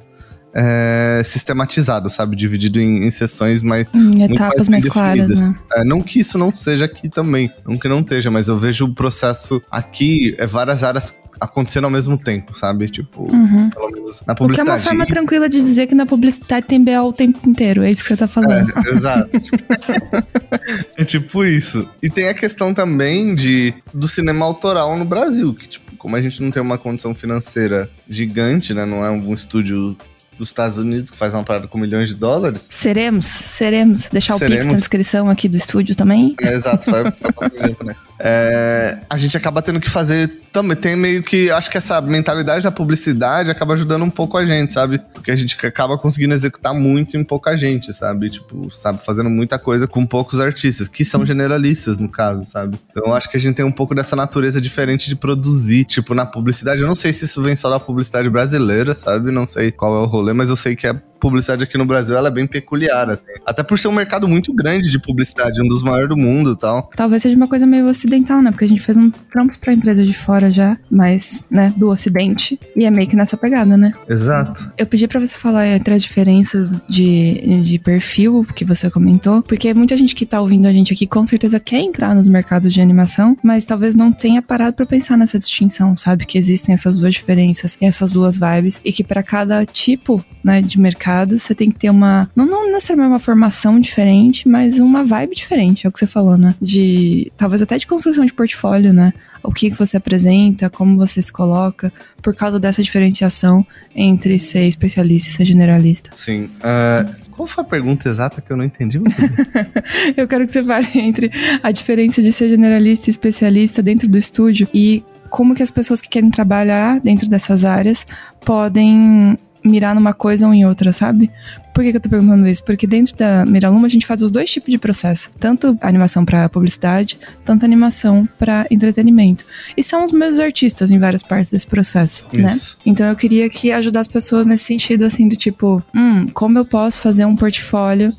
é, 0.58 1.20
sistematizado, 1.24 2.08
sabe? 2.08 2.34
Dividido 2.36 2.80
em, 2.80 3.04
em 3.06 3.10
sessões 3.10 3.60
mais. 3.62 3.92
Em 3.92 4.22
etapas 4.22 4.68
mais 4.68 4.84
mais 4.84 4.92
claras, 4.92 5.42
né? 5.42 5.54
É, 5.74 5.84
não 5.84 6.00
que 6.00 6.20
isso 6.20 6.38
não 6.38 6.54
seja 6.54 6.86
aqui 6.86 7.10
também, 7.10 7.50
não 7.66 7.76
que 7.78 7.88
não 7.88 8.00
esteja, 8.00 8.30
mas 8.30 8.48
eu 8.48 8.56
vejo 8.56 8.86
o 8.86 8.94
processo 8.94 9.60
aqui, 9.70 10.34
é 10.38 10.46
várias 10.46 10.82
áreas 10.82 11.14
acontecendo 11.40 11.84
ao 11.84 11.90
mesmo 11.90 12.16
tempo, 12.18 12.58
sabe? 12.58 12.88
Tipo, 12.88 13.22
Uhum. 13.30 13.70
pelo 13.70 13.90
menos 13.90 14.22
na 14.26 14.32
O 14.32 14.36
que 14.36 14.42
é 14.42 14.44
publicidade. 14.46 14.70
uma 14.70 14.78
forma 14.78 15.04
E- 15.04 15.06
tranquila 15.08 15.48
de 15.48 15.56
dizer 15.60 15.86
que 15.86 15.94
na 15.94 16.06
publicidade 16.06 16.66
tem 16.66 16.82
BO 16.82 17.08
o 17.08 17.12
tempo 17.12 17.48
inteiro. 17.48 17.82
É 17.82 17.90
isso 17.90 18.02
que 18.02 18.08
você 18.08 18.16
tá 18.16 18.28
falando. 18.28 18.70
É, 18.86 18.90
exato. 18.90 19.30
é 20.96 21.04
tipo 21.04 21.44
isso. 21.44 21.88
E 22.02 22.08
tem 22.10 22.28
a 22.28 22.34
questão 22.34 22.72
também 22.74 23.34
de 23.34 23.74
do 23.92 24.08
cinema 24.08 24.44
autoral 24.44 24.96
no 24.98 25.04
Brasil, 25.04 25.54
que 25.54 25.68
tipo, 25.68 25.96
como 25.96 26.16
a 26.16 26.22
gente 26.22 26.42
não 26.42 26.50
tem 26.50 26.62
uma 26.62 26.78
condição 26.78 27.14
financeira 27.14 27.90
gigante, 28.08 28.72
né? 28.74 28.84
Não 28.84 29.04
é 29.04 29.10
um 29.10 29.32
estúdio 29.34 29.96
dos 30.38 30.48
Estados 30.48 30.78
Unidos 30.78 31.10
que 31.10 31.16
faz 31.16 31.34
uma 31.34 31.44
parada 31.44 31.66
com 31.66 31.78
milhões 31.78 32.08
de 32.10 32.14
dólares. 32.14 32.66
Seremos, 32.70 33.26
seremos. 33.26 34.08
Deixar 34.08 34.34
o 34.34 34.38
Pix 34.38 34.50
Seremos. 34.50 34.72
na 34.72 34.78
descrição 34.78 35.30
aqui 35.30 35.48
do 35.48 35.56
estúdio 35.56 35.94
também. 35.94 36.34
É, 36.40 36.54
exato, 36.54 36.90
vai, 36.90 37.02
vai. 37.02 37.94
É, 38.18 38.98
a 39.08 39.16
gente 39.18 39.36
acaba 39.36 39.62
tendo 39.62 39.80
que 39.80 39.90
fazer 39.90 40.46
também. 40.56 40.76
Tem 40.76 40.96
meio 40.96 41.22
que. 41.22 41.50
Acho 41.50 41.70
que 41.70 41.76
essa 41.76 42.00
mentalidade 42.00 42.64
da 42.64 42.70
publicidade 42.70 43.50
acaba 43.50 43.74
ajudando 43.74 44.02
um 44.02 44.10
pouco 44.10 44.38
a 44.38 44.46
gente, 44.46 44.72
sabe? 44.72 44.98
Porque 45.12 45.30
a 45.30 45.36
gente 45.36 45.56
acaba 45.66 45.98
conseguindo 45.98 46.32
executar 46.32 46.74
muito 46.74 47.16
em 47.16 47.24
pouca 47.24 47.56
gente, 47.56 47.92
sabe? 47.92 48.30
Tipo, 48.30 48.72
sabe, 48.72 49.04
fazendo 49.04 49.28
muita 49.28 49.58
coisa 49.58 49.86
com 49.86 50.06
poucos 50.06 50.40
artistas, 50.40 50.88
que 50.88 51.04
são 51.04 51.26
generalistas, 51.26 51.98
no 51.98 52.08
caso, 52.08 52.44
sabe? 52.44 52.78
Então 52.90 53.12
acho 53.14 53.28
que 53.30 53.36
a 53.36 53.40
gente 53.40 53.56
tem 53.56 53.64
um 53.64 53.72
pouco 53.72 53.94
dessa 53.94 54.16
natureza 54.16 54.60
diferente 54.60 55.08
de 55.08 55.16
produzir, 55.16 55.84
tipo, 55.84 56.14
na 56.14 56.24
publicidade. 56.24 56.80
Eu 56.80 56.88
não 56.88 56.94
sei 56.94 57.12
se 57.12 57.26
isso 57.26 57.42
vem 57.42 57.56
só 57.56 57.68
da 57.68 57.78
publicidade 57.78 58.30
brasileira, 58.30 58.94
sabe? 58.94 59.30
Não 59.30 59.46
sei 59.46 59.70
qual 59.70 59.96
é 59.96 60.00
o 60.00 60.06
rolê, 60.06 60.25
mas 60.34 60.50
eu 60.50 60.56
sei 60.56 60.76
que 60.76 60.86
a 60.86 61.00
publicidade 61.26 61.64
aqui 61.64 61.76
no 61.76 61.84
Brasil 61.84 62.16
ela 62.16 62.28
é 62.28 62.30
bem 62.30 62.46
peculiar, 62.46 63.10
assim. 63.10 63.24
Até 63.44 63.64
por 63.64 63.76
ser 63.76 63.88
um 63.88 63.92
mercado 63.92 64.28
muito 64.28 64.52
grande 64.54 64.88
de 64.88 64.98
publicidade, 64.98 65.60
um 65.60 65.66
dos 65.66 65.82
maiores 65.82 66.08
do 66.08 66.16
mundo 66.16 66.52
e 66.52 66.56
tal. 66.56 66.88
Talvez 66.94 67.22
seja 67.22 67.36
uma 67.36 67.48
coisa 67.48 67.66
meio 67.66 67.88
ocidental, 67.88 68.40
né? 68.40 68.52
Porque 68.52 68.64
a 68.64 68.68
gente 68.68 68.80
fez 68.80 68.96
um 68.96 69.10
trampos 69.10 69.56
pra 69.56 69.72
empresas 69.72 70.06
de 70.06 70.14
fora 70.14 70.50
já, 70.50 70.78
mas, 70.88 71.44
né, 71.50 71.74
do 71.76 71.88
ocidente. 71.88 72.60
E 72.76 72.84
é 72.84 72.90
meio 72.90 73.08
que 73.08 73.16
nessa 73.16 73.36
pegada, 73.36 73.76
né? 73.76 73.92
Exato. 74.08 74.70
Eu 74.78 74.86
pedi 74.86 75.08
pra 75.08 75.18
você 75.18 75.36
falar 75.36 75.66
entre 75.66 75.94
as 75.94 76.02
diferenças 76.02 76.80
de, 76.88 77.60
de 77.60 77.78
perfil 77.78 78.46
que 78.54 78.64
você 78.64 78.88
comentou, 78.88 79.42
porque 79.42 79.74
muita 79.74 79.96
gente 79.96 80.14
que 80.14 80.24
tá 80.24 80.40
ouvindo 80.40 80.66
a 80.66 80.72
gente 80.72 80.92
aqui 80.92 81.08
com 81.08 81.26
certeza 81.26 81.58
quer 81.58 81.80
entrar 81.80 82.14
nos 82.14 82.28
mercados 82.28 82.72
de 82.72 82.80
animação, 82.80 83.36
mas 83.42 83.64
talvez 83.64 83.96
não 83.96 84.12
tenha 84.12 84.40
parado 84.40 84.76
pra 84.76 84.86
pensar 84.86 85.16
nessa 85.16 85.38
distinção, 85.38 85.96
sabe? 85.96 86.24
Que 86.24 86.38
existem 86.38 86.72
essas 86.72 86.96
duas 86.98 87.14
diferenças 87.14 87.76
e 87.80 87.84
essas 87.84 88.12
duas 88.12 88.38
vibes, 88.38 88.80
e 88.84 88.92
que 88.92 89.02
pra 89.02 89.22
cada 89.22 89.66
tipo 89.66 90.24
né, 90.44 90.62
de 90.62 90.80
mercado 90.80 91.15
você 91.24 91.54
tem 91.54 91.70
que 91.70 91.78
ter 91.78 91.90
uma. 91.90 92.30
Não, 92.34 92.46
não 92.46 92.70
necessariamente 92.70 93.12
uma 93.12 93.18
formação 93.18 93.80
diferente, 93.80 94.48
mas 94.48 94.78
uma 94.78 95.04
vibe 95.04 95.34
diferente, 95.34 95.86
é 95.86 95.88
o 95.88 95.92
que 95.92 95.98
você 95.98 96.06
falou, 96.06 96.36
né? 96.36 96.54
De. 96.60 97.30
Talvez 97.36 97.62
até 97.62 97.78
de 97.78 97.86
construção 97.86 98.24
de 98.24 98.32
portfólio, 98.32 98.92
né? 98.92 99.12
O 99.42 99.52
que, 99.52 99.70
que 99.70 99.78
você 99.78 99.96
apresenta, 99.96 100.68
como 100.68 100.96
você 100.96 101.22
se 101.22 101.32
coloca, 101.32 101.92
por 102.20 102.34
causa 102.34 102.58
dessa 102.58 102.82
diferenciação 102.82 103.64
entre 103.94 104.38
ser 104.38 104.66
especialista 104.66 105.28
e 105.28 105.32
ser 105.32 105.44
generalista. 105.44 106.10
Sim. 106.16 106.50
Ah, 106.60 107.06
qual 107.36 107.46
foi 107.46 107.62
a 107.62 107.66
pergunta 107.66 108.08
exata 108.08 108.40
que 108.40 108.50
eu 108.50 108.56
não 108.56 108.64
entendi? 108.64 108.98
Eu 110.16 110.26
quero 110.26 110.46
que 110.46 110.52
você 110.52 110.64
fale 110.64 110.88
entre 110.94 111.30
a 111.62 111.70
diferença 111.70 112.22
de 112.22 112.32
ser 112.32 112.48
generalista 112.48 113.08
e 113.08 113.12
especialista 113.12 113.82
dentro 113.82 114.08
do 114.08 114.16
estúdio 114.16 114.66
e 114.72 115.04
como 115.28 115.54
que 115.54 115.62
as 115.62 115.70
pessoas 115.70 116.00
que 116.00 116.08
querem 116.08 116.30
trabalhar 116.30 116.98
dentro 117.00 117.28
dessas 117.28 117.64
áreas 117.64 118.06
podem 118.44 119.36
mirar 119.66 119.94
numa 119.94 120.14
coisa 120.14 120.46
ou 120.46 120.54
em 120.54 120.64
outra, 120.64 120.92
sabe? 120.92 121.30
Por 121.74 121.84
que, 121.84 121.90
que 121.90 121.96
eu 121.98 122.00
tô 122.00 122.08
perguntando 122.08 122.46
isso? 122.48 122.64
Porque 122.64 122.86
dentro 122.86 123.14
da 123.16 123.44
Miraluma 123.44 123.86
a 123.86 123.90
gente 123.90 124.06
faz 124.06 124.22
os 124.22 124.30
dois 124.30 124.50
tipos 124.50 124.70
de 124.70 124.78
processo. 124.78 125.30
Tanto 125.38 125.76
animação 125.82 126.24
para 126.24 126.48
publicidade, 126.48 127.18
tanto 127.44 127.66
animação 127.66 128.26
para 128.38 128.66
entretenimento. 128.70 129.44
E 129.76 129.84
são 129.84 130.02
os 130.02 130.10
mesmos 130.10 130.40
artistas 130.40 130.90
em 130.90 130.98
várias 130.98 131.22
partes 131.22 131.50
desse 131.50 131.66
processo, 131.66 132.26
né? 132.32 132.50
Isso. 132.50 132.78
Então 132.86 133.06
eu 133.06 133.14
queria 133.14 133.50
que 133.50 133.72
ajudar 133.72 134.00
as 134.00 134.06
pessoas 134.06 134.46
nesse 134.46 134.64
sentido, 134.64 135.04
assim, 135.04 135.28
do 135.28 135.36
tipo, 135.36 135.82
hum, 135.94 136.26
como 136.32 136.58
eu 136.58 136.64
posso 136.64 137.00
fazer 137.00 137.26
um 137.26 137.36
portfólio 137.36 138.10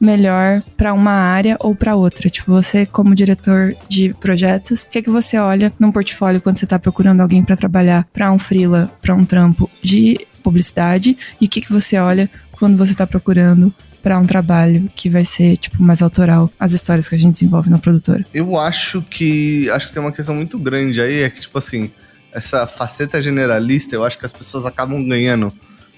melhor 0.00 0.62
para 0.76 0.92
uma 0.92 1.12
área 1.12 1.56
ou 1.60 1.74
para 1.74 1.96
outra. 1.96 2.28
Tipo, 2.28 2.52
você 2.52 2.86
como 2.86 3.14
diretor 3.14 3.74
de 3.88 4.14
projetos, 4.14 4.82
o 4.82 4.90
que 4.90 4.98
é 4.98 5.02
que 5.02 5.10
você 5.10 5.38
olha 5.38 5.72
num 5.78 5.92
portfólio 5.92 6.40
quando 6.40 6.58
você 6.58 6.66
tá 6.66 6.78
procurando 6.78 7.20
alguém 7.20 7.42
para 7.42 7.56
trabalhar 7.56 8.06
para 8.12 8.30
um 8.30 8.38
freela, 8.38 8.90
para 9.00 9.14
um 9.14 9.24
trampo 9.24 9.70
de 9.82 10.26
publicidade 10.42 11.16
e 11.40 11.46
o 11.46 11.48
que 11.48 11.60
que 11.60 11.72
você 11.72 11.98
olha 11.98 12.30
quando 12.52 12.76
você 12.76 12.94
tá 12.94 13.06
procurando 13.06 13.74
para 14.02 14.18
um 14.20 14.24
trabalho 14.24 14.88
que 14.94 15.10
vai 15.10 15.24
ser, 15.24 15.56
tipo, 15.56 15.82
mais 15.82 16.00
autoral, 16.00 16.48
as 16.60 16.72
histórias 16.72 17.08
que 17.08 17.16
a 17.16 17.18
gente 17.18 17.32
desenvolve 17.32 17.68
na 17.68 17.76
produtora? 17.76 18.24
Eu 18.32 18.56
acho 18.56 19.02
que. 19.02 19.68
Acho 19.70 19.88
que 19.88 19.92
tem 19.92 20.00
uma 20.00 20.12
questão 20.12 20.32
muito 20.32 20.56
grande 20.56 21.00
aí, 21.00 21.24
é 21.24 21.30
que, 21.30 21.40
tipo 21.40 21.58
assim, 21.58 21.90
essa 22.32 22.68
faceta 22.68 23.20
generalista, 23.20 23.96
eu 23.96 24.04
acho 24.04 24.16
que 24.16 24.24
as 24.24 24.32
pessoas 24.32 24.64
acabam 24.64 25.04
ganhando 25.04 25.52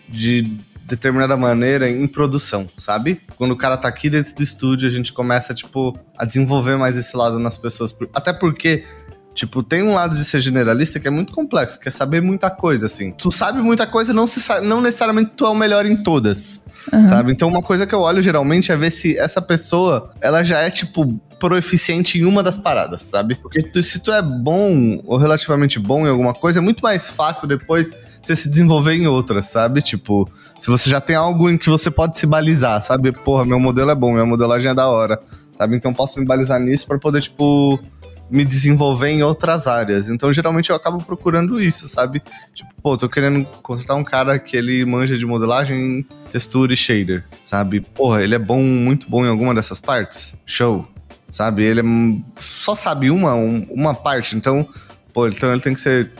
de 0.08 0.50
determinada 0.88 1.36
maneira 1.36 1.88
em 1.88 2.06
produção, 2.06 2.66
sabe? 2.76 3.20
Quando 3.36 3.52
o 3.52 3.56
cara 3.56 3.76
tá 3.76 3.86
aqui 3.86 4.08
dentro 4.08 4.34
do 4.34 4.42
estúdio, 4.42 4.88
a 4.88 4.90
gente 4.90 5.12
começa, 5.12 5.54
tipo, 5.54 5.96
a 6.16 6.24
desenvolver 6.24 6.76
mais 6.76 6.96
esse 6.96 7.16
lado 7.16 7.38
nas 7.38 7.56
pessoas. 7.56 7.94
Até 8.14 8.32
porque 8.32 8.84
Tipo, 9.38 9.62
tem 9.62 9.84
um 9.84 9.94
lado 9.94 10.16
de 10.16 10.24
ser 10.24 10.40
generalista 10.40 10.98
que 10.98 11.06
é 11.06 11.10
muito 11.12 11.32
complexo, 11.32 11.78
que 11.78 11.88
é 11.88 11.92
saber 11.92 12.20
muita 12.20 12.50
coisa, 12.50 12.86
assim. 12.86 13.12
Tu 13.12 13.30
sabe 13.30 13.60
muita 13.60 13.86
coisa, 13.86 14.12
não, 14.12 14.26
se, 14.26 14.60
não 14.62 14.80
necessariamente 14.80 15.30
tu 15.36 15.46
é 15.46 15.48
o 15.48 15.54
melhor 15.54 15.86
em 15.86 15.96
todas, 15.96 16.60
uhum. 16.92 17.06
sabe? 17.06 17.30
Então, 17.30 17.46
uma 17.46 17.62
coisa 17.62 17.86
que 17.86 17.94
eu 17.94 18.00
olho 18.00 18.20
geralmente 18.20 18.72
é 18.72 18.76
ver 18.76 18.90
se 18.90 19.16
essa 19.16 19.40
pessoa, 19.40 20.10
ela 20.20 20.42
já 20.42 20.58
é, 20.58 20.70
tipo, 20.72 21.20
proeficiente 21.38 22.18
em 22.18 22.24
uma 22.24 22.42
das 22.42 22.58
paradas, 22.58 23.02
sabe? 23.02 23.34
Porque 23.34 23.62
tu, 23.62 23.82
se 23.82 24.00
tu 24.00 24.12
é 24.12 24.22
bom 24.22 25.00
ou 25.04 25.16
relativamente 25.16 25.78
bom 25.78 26.06
em 26.06 26.10
alguma 26.10 26.34
coisa, 26.34 26.58
é 26.58 26.62
muito 26.62 26.82
mais 26.82 27.10
fácil 27.10 27.46
depois 27.46 27.92
você 28.22 28.34
se 28.34 28.48
desenvolver 28.48 28.94
em 28.94 29.06
outras, 29.06 29.46
sabe? 29.46 29.80
Tipo, 29.80 30.28
se 30.58 30.68
você 30.68 30.90
já 30.90 31.00
tem 31.00 31.16
algo 31.16 31.48
em 31.48 31.56
que 31.56 31.70
você 31.70 31.90
pode 31.90 32.18
se 32.18 32.26
balizar, 32.26 32.82
sabe? 32.82 33.12
Porra, 33.12 33.44
meu 33.44 33.58
modelo 33.58 33.90
é 33.90 33.94
bom, 33.94 34.12
minha 34.12 34.26
modelagem 34.26 34.70
é 34.70 34.74
da 34.74 34.88
hora, 34.88 35.20
sabe? 35.54 35.76
Então 35.76 35.94
posso 35.94 36.18
me 36.18 36.26
balizar 36.26 36.60
nisso 36.60 36.86
para 36.86 36.98
poder, 36.98 37.22
tipo, 37.22 37.80
me 38.30 38.44
desenvolver 38.44 39.08
em 39.08 39.22
outras 39.22 39.66
áreas. 39.66 40.10
Então, 40.10 40.32
geralmente, 40.32 40.70
eu 40.70 40.76
acabo 40.76 40.98
procurando 40.98 41.60
isso, 41.60 41.88
sabe? 41.88 42.22
Tipo, 42.54 42.70
pô, 42.82 42.96
tô 42.96 43.08
querendo 43.08 43.44
contratar 43.62 43.96
um 43.96 44.04
cara 44.04 44.38
que 44.38 44.56
ele 44.56 44.84
manja 44.84 45.16
de 45.16 45.24
modelagem, 45.24 46.06
textura 46.30 46.72
e 46.72 46.76
shader, 46.76 47.24
sabe? 47.42 47.80
Porra, 47.80 48.22
ele 48.22 48.34
é 48.34 48.38
bom, 48.38 48.60
muito 48.62 49.08
bom 49.08 49.24
em 49.24 49.28
alguma 49.28 49.54
dessas 49.54 49.80
partes? 49.80 50.34
Show, 50.44 50.86
sabe? 51.30 51.62
Ele 51.62 51.80
é, 51.80 52.40
só 52.40 52.74
sabe 52.74 53.10
uma, 53.10 53.34
um, 53.34 53.66
uma 53.70 53.94
parte, 53.94 54.36
então, 54.36 54.68
pô, 55.12 55.28
então 55.28 55.52
ele 55.52 55.60
tem 55.60 55.74
que 55.74 55.80
ser 55.80 56.12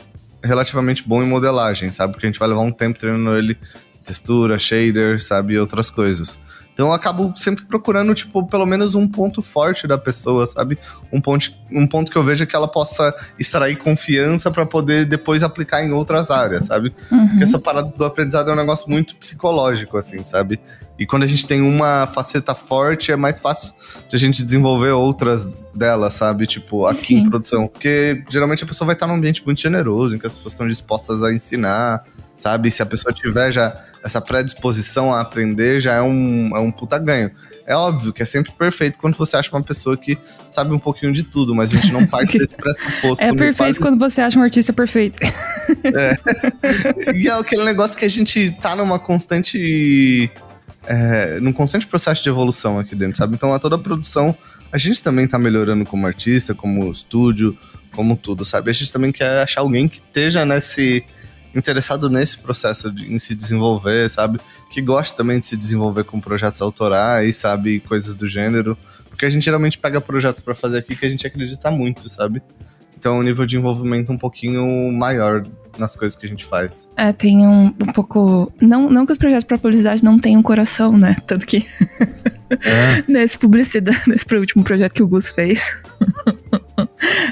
relativamente 0.43 1.07
bom 1.07 1.21
em 1.21 1.27
modelagem, 1.27 1.91
sabe? 1.91 2.13
Porque 2.13 2.25
a 2.25 2.29
gente 2.29 2.39
vai 2.39 2.47
levar 2.47 2.61
um 2.61 2.71
tempo 2.71 2.99
treinando 2.99 3.37
ele 3.37 3.57
textura, 4.03 4.57
shader, 4.57 5.21
sabe? 5.21 5.53
E 5.53 5.59
outras 5.59 5.91
coisas. 5.91 6.39
Então 6.73 6.87
eu 6.87 6.93
acabo 6.93 7.33
sempre 7.35 7.65
procurando, 7.65 8.13
tipo, 8.13 8.47
pelo 8.47 8.65
menos 8.65 8.95
um 8.95 9.05
ponto 9.05 9.41
forte 9.41 9.85
da 9.85 9.97
pessoa, 9.97 10.47
sabe? 10.47 10.79
Um 11.11 11.19
ponto, 11.19 11.51
um 11.69 11.85
ponto 11.85 12.09
que 12.09 12.17
eu 12.17 12.23
veja 12.23 12.45
que 12.45 12.55
ela 12.55 12.69
possa 12.69 13.13
extrair 13.37 13.75
confiança 13.75 14.49
para 14.49 14.65
poder 14.65 15.05
depois 15.05 15.43
aplicar 15.43 15.83
em 15.83 15.91
outras 15.91 16.31
áreas, 16.31 16.67
sabe? 16.67 16.95
Uhum. 17.11 17.27
Porque 17.27 17.43
essa 17.43 17.59
parada 17.59 17.91
do 17.93 18.05
aprendizado 18.05 18.49
é 18.49 18.53
um 18.53 18.55
negócio 18.55 18.89
muito 18.89 19.13
psicológico, 19.17 19.97
assim, 19.97 20.23
sabe? 20.23 20.57
E 20.99 21.05
quando 21.05 21.23
a 21.23 21.27
gente 21.27 21.47
tem 21.47 21.61
uma 21.61 22.05
faceta 22.07 22.53
forte, 22.53 23.11
é 23.11 23.15
mais 23.15 23.39
fácil 23.39 23.73
de 24.09 24.15
a 24.15 24.19
gente 24.19 24.43
desenvolver 24.43 24.91
outras 24.91 25.63
delas, 25.73 26.13
sabe? 26.13 26.45
Tipo, 26.45 26.85
aqui 26.85 27.05
Sim. 27.05 27.19
em 27.19 27.29
produção. 27.29 27.67
Porque 27.67 28.21
geralmente 28.29 28.63
a 28.63 28.67
pessoa 28.67 28.85
vai 28.85 28.95
estar 28.95 29.07
num 29.07 29.15
ambiente 29.15 29.43
muito 29.45 29.61
generoso, 29.61 30.15
em 30.15 30.19
que 30.19 30.27
as 30.27 30.33
pessoas 30.33 30.53
estão 30.53 30.67
dispostas 30.67 31.23
a 31.23 31.33
ensinar, 31.33 32.03
sabe? 32.37 32.69
Se 32.69 32.81
a 32.81 32.85
pessoa 32.85 33.13
tiver 33.13 33.51
já 33.51 33.81
essa 34.03 34.21
predisposição 34.21 35.13
a 35.13 35.21
aprender 35.21 35.81
já 35.81 35.93
é 35.95 36.01
um, 36.01 36.55
é 36.55 36.59
um 36.59 36.71
puta 36.71 36.97
ganho. 36.97 37.31
É 37.65 37.75
óbvio 37.75 38.11
que 38.11 38.23
é 38.23 38.25
sempre 38.25 38.51
perfeito 38.51 38.97
quando 38.97 39.15
você 39.15 39.37
acha 39.37 39.51
uma 39.51 39.61
pessoa 39.61 39.95
que 39.95 40.17
sabe 40.49 40.73
um 40.73 40.79
pouquinho 40.79 41.13
de 41.13 41.23
tudo, 41.23 41.53
mas 41.53 41.71
a 41.71 41.75
gente 41.75 41.93
não 41.93 42.05
parte 42.05 42.35
desse 42.39 42.55
pressuposto. 42.55 43.23
É 43.23 43.31
perfeito 43.31 43.57
quase... 43.57 43.79
quando 43.79 43.99
você 43.99 44.21
acha 44.21 44.39
um 44.39 44.41
artista 44.41 44.73
perfeito. 44.73 45.19
É. 45.83 46.17
E 47.13 47.27
é 47.27 47.31
aquele 47.31 47.63
negócio 47.63 47.97
que 47.97 48.05
a 48.05 48.09
gente 48.09 48.51
tá 48.61 48.75
numa 48.75 48.97
constante. 48.97 50.31
É, 50.87 51.39
num 51.39 51.51
constante 51.51 51.85
processo 51.85 52.23
de 52.23 52.29
evolução 52.29 52.79
aqui 52.79 52.95
dentro, 52.95 53.17
sabe? 53.17 53.35
Então 53.35 53.53
a 53.53 53.59
toda 53.59 53.75
a 53.75 53.79
produção, 53.79 54.35
a 54.71 54.77
gente 54.77 55.01
também 55.01 55.27
tá 55.27 55.37
melhorando 55.37 55.85
como 55.85 56.07
artista, 56.07 56.55
como 56.55 56.91
estúdio, 56.91 57.57
como 57.93 58.15
tudo, 58.15 58.45
sabe? 58.45 58.69
A 58.69 58.73
gente 58.73 58.91
também 58.91 59.11
quer 59.11 59.39
achar 59.39 59.61
alguém 59.61 59.87
que 59.87 59.97
esteja 59.97 60.45
nesse 60.45 61.03
interessado 61.55 62.09
nesse 62.09 62.37
processo 62.37 62.91
de, 62.91 63.11
em 63.11 63.19
se 63.19 63.33
desenvolver, 63.33 64.09
sabe? 64.09 64.39
Que 64.69 64.81
gosta 64.81 65.17
também 65.17 65.39
de 65.39 65.47
se 65.47 65.57
desenvolver 65.57 66.03
com 66.03 66.19
projetos 66.19 66.61
autorais, 66.61 67.35
sabe? 67.37 67.79
Coisas 67.79 68.15
do 68.15 68.27
gênero. 68.27 68.77
Porque 69.09 69.25
a 69.25 69.29
gente 69.29 69.43
geralmente 69.43 69.77
pega 69.77 69.99
projetos 69.99 70.41
para 70.41 70.55
fazer 70.55 70.77
aqui 70.77 70.95
que 70.95 71.05
a 71.05 71.09
gente 71.09 71.25
acredita 71.25 71.71
muito, 71.71 72.07
sabe? 72.07 72.41
Então, 72.99 73.19
um 73.19 73.23
nível 73.23 73.45
de 73.45 73.55
envolvimento 73.55 74.11
um 74.11 74.17
pouquinho 74.17 74.91
maior 74.91 75.43
nas 75.77 75.95
coisas 75.95 76.17
que 76.17 76.25
a 76.25 76.29
gente 76.29 76.43
faz. 76.43 76.89
É, 76.97 77.13
tem 77.13 77.47
um, 77.47 77.67
um 77.67 77.93
pouco. 77.93 78.51
Não, 78.61 78.89
não 78.89 79.05
que 79.05 79.13
os 79.13 79.17
projetos 79.17 79.45
para 79.45 79.57
publicidade 79.57 80.03
não 80.03 80.19
tenham 80.19 80.43
coração, 80.43 80.97
né? 80.97 81.15
Tanto 81.25 81.45
que. 81.45 81.65
É. 82.49 83.03
nesse 83.07 83.37
publicidade, 83.37 84.01
nesse 84.05 84.25
último 84.35 84.65
projeto 84.65 84.93
que 84.93 85.03
o 85.03 85.07
Gus 85.07 85.29
fez. 85.29 85.61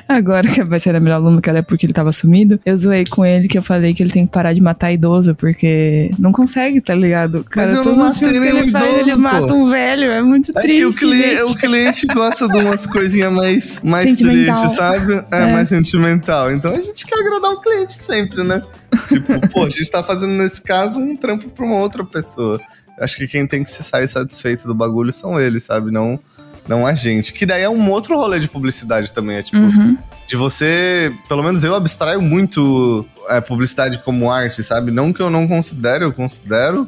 Agora 0.07 0.47
que 0.47 0.63
vai 0.63 0.79
ser 0.79 0.95
a 0.95 1.00
melhor 1.00 1.17
aluno, 1.17 1.41
que 1.41 1.50
era 1.50 1.62
porque 1.62 1.86
ele 1.86 1.93
tava 1.93 2.12
sumido, 2.12 2.59
eu 2.65 2.75
zoei 2.77 3.05
com 3.05 3.25
ele 3.25 3.47
que 3.47 3.57
eu 3.57 3.62
falei 3.62 3.93
que 3.93 4.01
ele 4.01 4.12
tem 4.12 4.25
que 4.25 4.31
parar 4.31 4.53
de 4.53 4.62
matar 4.62 4.91
idoso, 4.91 5.36
porque 5.36 6.12
não 6.17 6.31
consegue, 6.31 6.79
tá 6.79 6.95
ligado? 6.95 7.43
Cara, 7.43 7.74
Mas 7.74 7.86
eu 7.86 7.97
os 7.97 8.19
filmes 8.19 8.39
que 8.39 8.47
ele 8.47 8.67
faz, 8.67 8.86
idoso, 8.86 9.00
ele 9.01 9.12
pô. 9.12 9.17
mata 9.17 9.53
um 9.53 9.65
velho, 9.65 10.12
é 10.12 10.21
muito 10.21 10.51
é 10.57 10.62
triste. 10.62 10.79
Que 10.79 10.86
o, 10.86 10.93
cliente, 10.93 11.41
o 11.41 11.55
cliente 11.55 12.07
gosta 12.07 12.47
de 12.47 12.57
umas 12.57 12.86
coisinhas 12.86 13.31
mais, 13.31 13.81
mais 13.81 14.15
tristes, 14.15 14.71
sabe? 14.74 15.15
É, 15.31 15.43
é, 15.43 15.51
mais 15.51 15.69
sentimental. 15.69 16.51
Então 16.51 16.75
a 16.75 16.81
gente 16.81 17.05
quer 17.05 17.19
agradar 17.19 17.51
o 17.51 17.62
cliente 17.62 17.93
sempre, 17.93 18.43
né? 18.43 18.62
Tipo, 19.07 19.39
pô, 19.51 19.65
a 19.65 19.69
gente 19.69 19.89
tá 19.89 20.01
fazendo 20.01 20.31
nesse 20.33 20.62
caso 20.62 21.00
um 21.00 21.15
trampo 21.15 21.50
pra 21.50 21.65
uma 21.65 21.77
outra 21.77 22.03
pessoa. 22.05 22.59
Acho 23.00 23.17
que 23.17 23.27
quem 23.27 23.45
tem 23.45 23.63
que 23.63 23.69
se 23.69 23.83
sair 23.83 24.07
satisfeito 24.07 24.65
do 24.65 24.74
bagulho 24.74 25.13
são 25.13 25.39
eles, 25.39 25.63
sabe? 25.63 25.91
Não 25.91 26.19
não 26.67 26.86
a 26.86 26.93
gente. 26.93 27.33
Que 27.33 27.45
daí 27.45 27.63
é 27.63 27.69
um 27.69 27.89
outro 27.89 28.17
rolê 28.17 28.39
de 28.39 28.47
publicidade 28.47 29.12
também. 29.12 29.38
É 29.38 29.43
tipo, 29.43 29.57
uhum. 29.57 29.97
de 30.27 30.36
você. 30.36 31.13
Pelo 31.27 31.43
menos 31.43 31.63
eu 31.63 31.75
abstraio 31.75 32.21
muito 32.21 33.05
é, 33.29 33.41
publicidade 33.41 34.00
como 34.00 34.31
arte, 34.31 34.63
sabe? 34.63 34.91
Não 34.91 35.13
que 35.13 35.21
eu 35.21 35.29
não 35.29 35.47
considere, 35.47 36.03
eu 36.03 36.13
considero. 36.13 36.88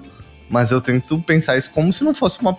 Mas 0.50 0.72
eu 0.72 0.82
tento 0.82 1.20
pensar 1.20 1.58
isso 1.58 1.70
como 1.70 1.94
se 1.94 2.04
não 2.04 2.12
fosse 2.12 2.42
uma. 2.42 2.56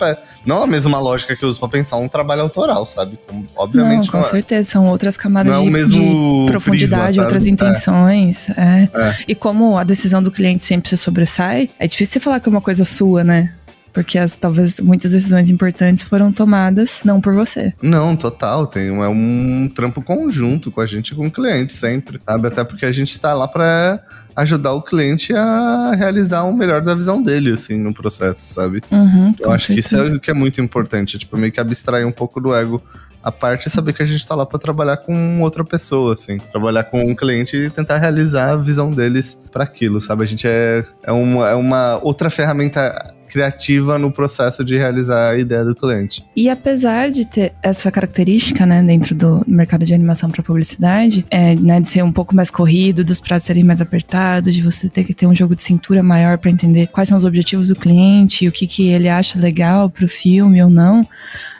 Não 0.46 0.62
a 0.62 0.66
mesma 0.66 1.00
lógica 1.00 1.34
que 1.34 1.44
eu 1.44 1.48
uso 1.48 1.58
pra 1.58 1.68
pensar 1.68 1.96
um 1.96 2.06
trabalho 2.06 2.42
autoral, 2.42 2.86
sabe? 2.86 3.18
Como, 3.26 3.44
obviamente. 3.56 4.04
Não, 4.04 4.12
com 4.12 4.18
não 4.18 4.20
é. 4.20 4.28
certeza. 4.28 4.70
São 4.70 4.86
outras 4.86 5.16
camadas 5.16 5.52
não 5.52 5.64
de, 5.64 5.76
é 5.76 5.84
de 5.84 6.46
profundidade, 6.46 7.04
prisma, 7.04 7.22
outras 7.24 7.46
é. 7.46 7.50
intenções. 7.50 8.48
É. 8.50 8.88
É. 8.94 9.16
E 9.26 9.34
como 9.34 9.76
a 9.76 9.82
decisão 9.82 10.22
do 10.22 10.30
cliente 10.30 10.62
sempre 10.62 10.88
se 10.88 10.96
sobressai, 10.96 11.68
é 11.80 11.88
difícil 11.88 12.12
você 12.12 12.20
falar 12.20 12.38
que 12.38 12.48
é 12.48 12.52
uma 12.52 12.60
coisa 12.60 12.84
sua, 12.84 13.24
né? 13.24 13.54
Porque 13.92 14.18
as, 14.18 14.36
talvez 14.36 14.80
muitas 14.80 15.12
decisões 15.12 15.48
importantes 15.48 16.02
foram 16.02 16.32
tomadas 16.32 17.02
não 17.04 17.20
por 17.20 17.34
você. 17.34 17.72
Não, 17.82 18.16
total. 18.16 18.66
Tem, 18.66 18.88
é 18.88 19.08
um 19.08 19.70
trampo 19.74 20.02
conjunto 20.02 20.70
com 20.70 20.80
a 20.80 20.86
gente 20.86 21.10
e 21.10 21.14
com 21.14 21.26
o 21.26 21.30
cliente 21.30 21.72
sempre, 21.72 22.20
sabe? 22.24 22.48
Até 22.48 22.64
porque 22.64 22.86
a 22.86 22.92
gente 22.92 23.18
tá 23.18 23.32
lá 23.34 23.48
para 23.48 24.00
ajudar 24.36 24.72
o 24.72 24.82
cliente 24.82 25.34
a 25.34 25.92
realizar 25.96 26.44
o 26.44 26.52
melhor 26.52 26.80
da 26.82 26.94
visão 26.94 27.22
dele, 27.22 27.52
assim, 27.52 27.76
no 27.76 27.92
processo, 27.92 28.54
sabe? 28.54 28.80
Uhum, 28.90 29.34
Eu 29.38 29.50
acho 29.52 29.66
certeza. 29.66 29.88
que 29.88 29.94
isso 29.94 30.14
é 30.14 30.16
o 30.16 30.20
que 30.20 30.30
é 30.30 30.34
muito 30.34 30.60
importante, 30.60 31.18
tipo, 31.18 31.36
meio 31.36 31.52
que 31.52 31.60
abstrair 31.60 32.06
um 32.06 32.12
pouco 32.12 32.40
do 32.40 32.54
ego 32.54 32.82
a 33.22 33.30
parte 33.30 33.68
é 33.68 33.70
saber 33.70 33.92
que 33.92 34.02
a 34.02 34.06
gente 34.06 34.26
tá 34.26 34.34
lá 34.34 34.46
para 34.46 34.58
trabalhar 34.58 34.96
com 34.96 35.40
outra 35.42 35.62
pessoa, 35.62 36.14
assim. 36.14 36.38
Trabalhar 36.38 36.84
com 36.84 37.02
um 37.02 37.14
cliente 37.14 37.54
e 37.56 37.68
tentar 37.68 37.98
realizar 37.98 38.52
a 38.52 38.56
visão 38.56 38.90
deles 38.90 39.38
para 39.52 39.62
aquilo, 39.64 40.00
sabe? 40.00 40.24
A 40.24 40.26
gente 40.26 40.46
é, 40.46 40.84
é, 41.02 41.12
uma, 41.12 41.48
é 41.50 41.54
uma 41.54 42.00
outra 42.02 42.30
ferramenta 42.30 43.14
criativa 43.30 43.98
no 43.98 44.10
processo 44.12 44.64
de 44.64 44.76
realizar 44.76 45.30
a 45.30 45.38
ideia 45.38 45.64
do 45.64 45.74
cliente. 45.74 46.24
E 46.34 46.48
apesar 46.48 47.10
de 47.10 47.24
ter 47.24 47.52
essa 47.62 47.90
característica, 47.90 48.66
né, 48.66 48.82
dentro 48.82 49.14
do 49.14 49.42
mercado 49.46 49.84
de 49.84 49.94
animação 49.94 50.30
para 50.30 50.42
publicidade, 50.42 51.24
é, 51.30 51.54
né, 51.54 51.80
de 51.80 51.88
ser 51.88 52.02
um 52.02 52.12
pouco 52.12 52.34
mais 52.34 52.50
corrido, 52.50 53.04
dos 53.04 53.20
prazos 53.20 53.46
serem 53.46 53.64
mais 53.64 53.80
apertados, 53.80 54.54
de 54.54 54.62
você 54.62 54.88
ter 54.88 55.04
que 55.04 55.14
ter 55.14 55.26
um 55.26 55.34
jogo 55.34 55.54
de 55.54 55.62
cintura 55.62 56.02
maior 56.02 56.38
para 56.38 56.50
entender 56.50 56.88
quais 56.88 57.08
são 57.08 57.16
os 57.16 57.24
objetivos 57.24 57.68
do 57.68 57.76
cliente, 57.76 58.48
o 58.48 58.52
que, 58.52 58.66
que 58.66 58.88
ele 58.88 59.08
acha 59.08 59.38
legal 59.38 59.88
pro 59.88 60.08
filme 60.08 60.62
ou 60.62 60.68
não, 60.68 61.06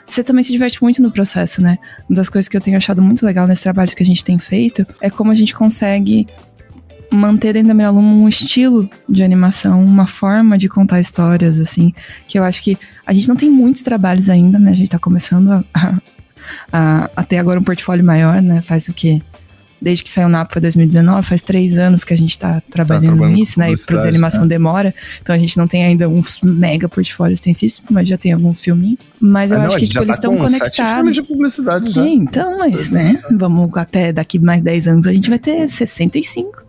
você 0.05 0.23
também 0.23 0.43
se 0.43 0.51
diverte 0.51 0.81
muito 0.81 1.01
no 1.01 1.09
processo, 1.09 1.61
né? 1.61 1.77
Uma 2.09 2.17
das 2.17 2.27
coisas 2.27 2.49
que 2.49 2.57
eu 2.57 2.61
tenho 2.61 2.75
achado 2.75 3.01
muito 3.01 3.25
legal 3.25 3.47
nesse 3.47 3.63
trabalho 3.63 3.95
que 3.95 4.03
a 4.03 4.05
gente 4.05 4.25
tem 4.25 4.37
feito 4.37 4.85
é 4.99 5.09
como 5.09 5.31
a 5.31 5.35
gente 5.35 5.55
consegue 5.55 6.27
manter 7.11 7.53
dentro 7.53 7.67
da 7.67 7.73
Miralumo 7.73 8.23
um 8.23 8.27
estilo 8.27 8.89
de 9.07 9.21
animação, 9.21 9.83
uma 9.83 10.07
forma 10.07 10.57
de 10.57 10.69
contar 10.69 10.99
histórias, 10.99 11.59
assim, 11.59 11.93
que 12.27 12.39
eu 12.39 12.43
acho 12.43 12.63
que 12.63 12.77
a 13.05 13.11
gente 13.11 13.27
não 13.27 13.35
tem 13.35 13.49
muitos 13.49 13.83
trabalhos 13.83 14.29
ainda, 14.29 14.57
né? 14.57 14.71
A 14.71 14.75
gente 14.75 14.89
tá 14.89 14.97
começando 14.97 15.51
a, 15.51 15.63
a, 15.73 15.97
a, 16.71 17.09
a 17.17 17.23
ter 17.23 17.37
agora 17.37 17.59
um 17.59 17.63
portfólio 17.63 18.03
maior, 18.03 18.41
né? 18.41 18.61
Faz 18.61 18.87
o 18.87 18.93
quê? 18.93 19.21
Desde 19.81 20.03
que 20.03 20.11
saiu 20.11 20.27
o 20.27 20.29
NAP 20.29 20.53
foi 20.53 20.61
2019, 20.61 21.27
faz 21.27 21.41
três 21.41 21.75
anos 21.75 22.03
que 22.03 22.13
a 22.13 22.17
gente 22.17 22.37
tá 22.37 22.61
trabalhando, 22.69 23.01
tá 23.01 23.07
trabalhando 23.09 23.35
nisso, 23.35 23.59
né? 23.59 23.71
E 23.71 23.77
produzir 23.77 24.07
animação 24.07 24.43
né? 24.43 24.47
demora, 24.47 24.93
então 25.21 25.35
a 25.35 25.37
gente 25.39 25.57
não 25.57 25.67
tem 25.67 25.83
ainda 25.83 26.07
uns 26.07 26.39
mega 26.43 26.87
portfólios 26.87 27.39
extensivos, 27.39 27.81
mas 27.89 28.07
já 28.07 28.15
tem 28.15 28.31
alguns 28.31 28.59
filminhos. 28.59 29.11
Mas 29.19 29.51
eu 29.51 29.59
ah, 29.59 29.65
acho 29.65 29.73
não, 29.73 29.79
que 29.79 29.87
tipo, 29.87 30.03
eles 30.03 30.15
estão 30.15 30.37
tá 30.37 30.43
conectados. 30.43 31.15
de 31.15 31.23
publicidade 31.23 31.91
já. 31.91 32.05
É, 32.05 32.09
então, 32.09 32.59
mas, 32.59 32.91
né? 32.91 33.21
Vamos 33.31 33.75
até 33.75 34.13
daqui 34.13 34.37
mais 34.37 34.61
10 34.61 34.87
anos 34.87 35.07
a 35.07 35.13
gente 35.13 35.27
vai 35.27 35.39
ter 35.39 35.67
65. 35.67 36.63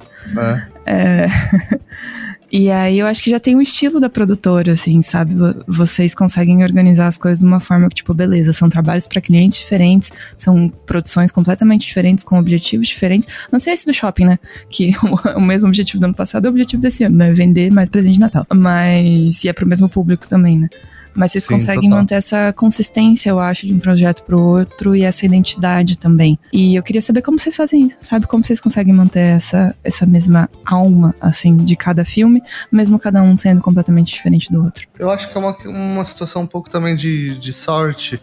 É. 0.86 1.26
E 2.52 2.70
aí 2.70 2.98
eu 2.98 3.06
acho 3.06 3.22
que 3.22 3.30
já 3.30 3.40
tem 3.40 3.56
um 3.56 3.62
estilo 3.62 3.98
da 3.98 4.10
produtora, 4.10 4.72
assim, 4.72 5.00
sabe? 5.00 5.34
Vocês 5.66 6.14
conseguem 6.14 6.62
organizar 6.62 7.06
as 7.06 7.16
coisas 7.16 7.38
de 7.38 7.46
uma 7.46 7.60
forma 7.60 7.88
que, 7.88 7.94
tipo, 7.94 8.12
beleza, 8.12 8.52
são 8.52 8.68
trabalhos 8.68 9.06
para 9.06 9.22
clientes 9.22 9.58
diferentes, 9.58 10.12
são 10.36 10.68
produções 10.68 11.32
completamente 11.32 11.86
diferentes, 11.86 12.22
com 12.22 12.38
objetivos 12.38 12.88
diferentes. 12.88 13.46
Não 13.50 13.58
sei 13.58 13.72
esse 13.72 13.86
do 13.86 13.94
shopping, 13.94 14.26
né? 14.26 14.38
Que 14.68 14.92
o 15.34 15.40
mesmo 15.40 15.68
objetivo 15.68 15.98
do 15.98 16.04
ano 16.04 16.14
passado 16.14 16.44
é 16.44 16.48
o 16.48 16.50
objetivo 16.50 16.82
desse 16.82 17.04
ano, 17.04 17.16
né? 17.16 17.32
Vender 17.32 17.72
mais 17.72 17.88
presente 17.88 18.14
de 18.14 18.20
Natal. 18.20 18.46
Mas. 18.54 19.42
E 19.44 19.48
é 19.48 19.52
pro 19.54 19.66
mesmo 19.66 19.88
público 19.88 20.28
também, 20.28 20.58
né? 20.58 20.68
Mas 21.14 21.32
vocês 21.32 21.44
Sim, 21.44 21.54
conseguem 21.54 21.90
total. 21.90 21.98
manter 21.98 22.14
essa 22.16 22.52
consistência, 22.52 23.30
eu 23.30 23.38
acho, 23.38 23.66
de 23.66 23.74
um 23.74 23.78
projeto 23.78 24.22
pro 24.22 24.40
outro 24.40 24.94
e 24.96 25.02
essa 25.02 25.26
identidade 25.26 25.98
também. 25.98 26.38
E 26.52 26.74
eu 26.74 26.82
queria 26.82 27.02
saber 27.02 27.22
como 27.22 27.38
vocês 27.38 27.54
fazem 27.54 27.86
isso, 27.86 27.98
sabe? 28.00 28.26
Como 28.26 28.44
vocês 28.44 28.60
conseguem 28.60 28.94
manter 28.94 29.36
essa, 29.36 29.76
essa 29.84 30.06
mesma 30.06 30.48
alma, 30.64 31.14
assim, 31.20 31.56
de 31.56 31.76
cada 31.76 32.04
filme, 32.04 32.42
mesmo 32.70 32.98
cada 32.98 33.22
um 33.22 33.36
sendo 33.36 33.60
completamente 33.60 34.12
diferente 34.12 34.50
do 34.50 34.62
outro. 34.62 34.86
Eu 34.98 35.10
acho 35.10 35.30
que 35.30 35.36
é 35.36 35.40
uma, 35.40 35.56
uma 35.66 36.04
situação 36.04 36.42
um 36.42 36.46
pouco 36.46 36.70
também 36.70 36.94
de, 36.94 37.36
de 37.38 37.52
sorte, 37.52 38.20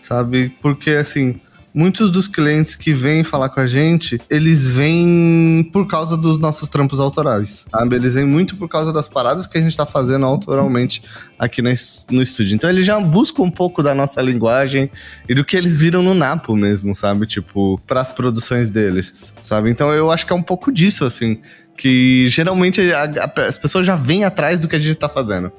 sabe? 0.00 0.50
Porque, 0.60 0.90
assim, 0.90 1.40
muitos 1.74 2.12
dos 2.12 2.28
clientes 2.28 2.76
que 2.76 2.92
vêm 2.92 3.24
falar 3.24 3.48
com 3.48 3.58
a 3.58 3.66
gente, 3.66 4.20
eles 4.30 4.64
vêm 4.64 5.68
por 5.72 5.88
causa 5.88 6.16
dos 6.16 6.38
nossos 6.38 6.68
trampos 6.68 7.00
autorais, 7.00 7.66
sabe? 7.68 7.96
Eles 7.96 8.14
vêm 8.14 8.24
muito 8.24 8.56
por 8.56 8.68
causa 8.68 8.92
das 8.92 9.08
paradas 9.08 9.46
que 9.48 9.58
a 9.58 9.60
gente 9.60 9.76
tá 9.76 9.84
fazendo 9.84 10.24
autoralmente 10.24 11.02
aqui 11.36 11.60
no, 11.60 11.70
no 12.10 12.22
estúdio. 12.22 12.54
Então 12.54 12.70
eles 12.70 12.86
já 12.86 12.98
buscam 13.00 13.42
um 13.42 13.50
pouco 13.50 13.82
da 13.82 13.92
nossa 13.92 14.22
linguagem 14.22 14.88
e 15.28 15.34
do 15.34 15.44
que 15.44 15.56
eles 15.56 15.78
viram 15.78 16.00
no 16.00 16.14
Napo 16.14 16.54
mesmo, 16.54 16.94
sabe? 16.94 17.26
Tipo, 17.26 17.80
para 17.84 18.00
as 18.00 18.12
produções 18.12 18.70
deles, 18.70 19.34
sabe? 19.42 19.68
Então 19.68 19.92
eu 19.92 20.12
acho 20.12 20.24
que 20.24 20.32
é 20.32 20.36
um 20.36 20.42
pouco 20.42 20.70
disso, 20.70 21.04
assim, 21.04 21.40
que 21.76 22.28
geralmente 22.28 22.80
a, 22.92 23.02
a, 23.02 23.48
as 23.48 23.58
pessoas 23.58 23.84
já 23.84 23.96
vêm 23.96 24.22
atrás 24.22 24.60
do 24.60 24.68
que 24.68 24.76
a 24.76 24.78
gente 24.78 24.94
tá 24.94 25.08
fazendo 25.08 25.50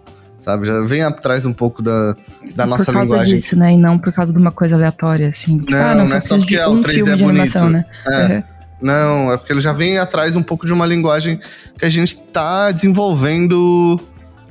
sabe? 0.45 0.67
Já 0.67 0.79
vem 0.81 1.01
atrás 1.01 1.45
um 1.47 1.53
pouco 1.53 1.81
da, 1.81 2.15
da 2.55 2.67
nossa 2.67 2.91
linguagem. 2.91 2.93
Por 2.93 2.93
causa 2.93 3.01
linguagem. 3.01 3.35
disso, 3.35 3.57
né? 3.57 3.73
E 3.73 3.77
não 3.77 3.97
por 3.97 4.13
causa 4.13 4.31
de 4.31 4.37
uma 4.37 4.51
coisa 4.51 4.75
aleatória, 4.75 5.29
assim. 5.29 5.61
Não, 5.67 5.79
ah, 5.79 5.95
não, 5.95 6.05
não 6.05 6.15
é 6.15 6.21
só 6.21 6.37
porque 6.37 6.55
é, 6.55 6.67
um 6.67 6.79
o 6.79 6.83
3D 6.83 6.89
filme 6.89 7.11
é 7.11 7.17
bonito. 7.17 7.29
Animação, 7.29 7.69
né? 7.69 7.85
É. 8.07 8.27
Uhum. 8.27 8.43
Não, 8.81 9.33
é 9.33 9.37
porque 9.37 9.51
ele 9.51 9.61
já 9.61 9.73
vem 9.73 9.97
atrás 9.97 10.35
um 10.35 10.43
pouco 10.43 10.67
de 10.67 10.71
uma 10.73 10.85
linguagem 10.85 11.39
que 11.77 11.85
a 11.85 11.89
gente 11.89 12.15
tá 12.15 12.71
desenvolvendo 12.71 13.99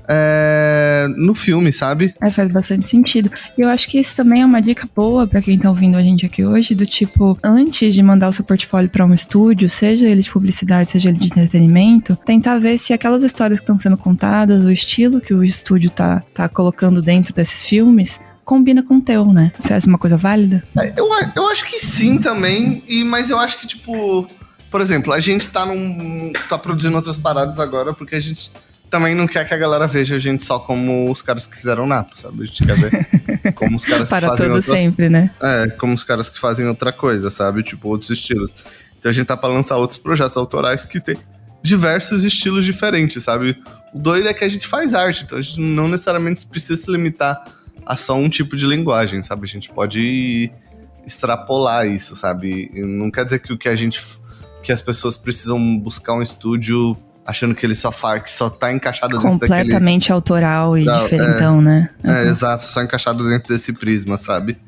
é, 0.09 1.07
no 1.17 1.35
filme, 1.35 1.73
sabe? 1.73 2.15
É, 2.23 2.31
faz 2.31 2.51
bastante 2.51 2.89
sentido. 2.89 3.31
E 3.57 3.61
eu 3.61 3.69
acho 3.69 3.89
que 3.89 3.99
isso 3.99 4.17
também 4.17 4.43
é 4.43 4.47
uma 4.47 4.61
dica 4.61 4.89
boa 4.95 5.27
para 5.27 5.43
quem 5.43 5.59
tá 5.59 5.69
ouvindo 5.69 5.97
a 5.97 6.03
gente 6.03 6.27
aqui 6.27 6.45
hoje, 6.45 6.75
do 6.75 6.87
tipo, 6.87 7.39
antes 7.43 7.95
de 7.95 8.03
mandar 8.03 8.29
o 8.29 8.33
seu 8.33 8.45
portfólio 8.45 8.91
para 8.91 9.05
um 9.05 9.15
estúdio, 9.15 9.69
seja 9.69 10.07
ele 10.07 10.21
de 10.21 10.31
publicidade, 10.31 10.91
seja 10.91 11.09
ele 11.09 11.19
de 11.19 11.27
entretenimento, 11.27 12.17
tentar 12.25 12.59
ver 12.59 12.79
se 12.79 12.93
aquelas 12.93 13.23
histórias 13.23 13.59
que 13.59 13.65
estão 13.65 13.79
sendo 13.79 13.97
contadas, 13.97 14.65
o 14.65 14.71
estilo 14.71 15.21
que 15.21 15.35
o 15.35 15.45
estúdio 15.45 15.91
tá, 15.91 16.23
tá 16.33 16.49
colocando 16.49 17.01
dentro 17.01 17.35
desses 17.35 17.65
filmes, 17.65 18.21
combina 18.45 18.83
com 18.83 18.97
o 18.97 19.01
teu, 19.01 19.33
né? 19.33 19.53
Você 19.59 19.73
acha 19.73 19.87
uma 19.87 19.99
coisa 19.99 20.17
válida? 20.17 20.63
É, 20.79 20.93
eu, 20.97 21.09
eu 21.35 21.49
acho 21.49 21.65
que 21.65 21.79
sim 21.79 22.19
também, 22.19 22.83
e, 22.87 23.03
mas 23.03 23.31
eu 23.31 23.39
acho 23.39 23.59
que, 23.59 23.67
tipo, 23.67 24.29
por 24.71 24.81
exemplo, 24.81 25.13
a 25.13 25.21
gente 25.21 25.49
tá 25.49 25.65
num. 25.65 26.33
tá 26.49 26.59
produzindo 26.59 26.97
outras 26.97 27.17
paradas 27.17 27.59
agora 27.59 27.95
porque 27.95 28.17
a 28.17 28.21
gente 28.21 28.51
também 28.95 29.13
não 29.13 29.27
quer 29.27 29.45
que 29.45 29.53
a 29.53 29.57
galera 29.57 29.89
veja 29.89 30.15
a 30.15 30.19
gente 30.21 30.45
só 30.45 30.57
como 30.57 31.11
os 31.11 31.21
caras 31.21 31.49
que 31.49 31.57
fizeram 31.57 31.85
Napo, 31.85 32.17
sabe? 32.17 32.45
A 32.45 32.47
gente 32.47 32.65
quer 32.65 32.77
ver 32.77 33.09
como 33.55 33.75
os 33.75 33.85
caras 33.85 34.09
que 34.09 34.21
fazem 34.21 34.51
outras... 34.53 34.65
sempre, 34.67 35.09
né? 35.09 35.33
É, 35.43 35.67
como 35.71 35.93
os 35.93 36.05
caras 36.05 36.29
que 36.29 36.39
fazem 36.39 36.69
outra 36.69 36.93
coisa, 36.93 37.29
sabe? 37.29 37.65
Tipo, 37.65 37.89
outros 37.89 38.11
estilos. 38.11 38.55
Então 38.97 39.11
a 39.11 39.13
gente 39.13 39.27
tá 39.27 39.37
pra 39.37 39.49
lançar 39.49 39.75
outros 39.79 39.99
projetos 39.99 40.37
autorais 40.37 40.85
que 40.85 41.01
tem 41.01 41.17
diversos 41.61 42.23
estilos 42.23 42.65
diferentes, 42.65 43.25
sabe? 43.25 43.61
O 43.93 43.99
doido 43.99 44.29
é 44.29 44.33
que 44.33 44.45
a 44.45 44.49
gente 44.49 44.69
faz 44.69 44.95
arte, 44.95 45.25
então 45.25 45.39
a 45.39 45.41
gente 45.41 45.61
não 45.61 45.89
necessariamente 45.89 46.47
precisa 46.47 46.81
se 46.81 46.89
limitar 46.89 47.45
a 47.85 47.97
só 47.97 48.15
um 48.15 48.29
tipo 48.29 48.57
de 48.57 48.65
linguagem, 48.65 49.25
sabe? 49.25 49.43
A 49.43 49.49
gente 49.49 49.71
pode 49.71 50.53
extrapolar 51.05 51.85
isso, 51.85 52.15
sabe? 52.15 52.71
Não 52.73 53.11
quer 53.11 53.25
dizer 53.25 53.41
que 53.41 53.53
o 53.53 53.59
que 53.59 53.69
a 53.69 53.75
gente 53.75 54.01
que 54.63 54.71
as 54.71 54.81
pessoas 54.81 55.17
precisam 55.17 55.77
buscar 55.79 56.15
um 56.15 56.23
estúdio 56.23 56.97
achando 57.25 57.55
que 57.55 57.65
ele 57.65 57.75
só 57.75 57.91
faz, 57.91 58.23
que 58.23 58.31
só 58.31 58.51
tá 58.51 58.73
encaixado 58.73 59.15
dentro 59.15 59.29
Completamente 59.29 60.13
autoral 60.13 60.77
e 60.77 60.85
não, 60.85 61.03
diferentão, 61.03 61.61
é, 61.61 61.63
né? 61.63 61.91
Uhum. 62.03 62.11
É, 62.13 62.29
exato, 62.29 62.65
só 62.65 62.83
encaixado 62.83 63.27
dentro 63.29 63.53
desse 63.53 63.73
prisma, 63.73 64.17
sabe? 64.17 64.59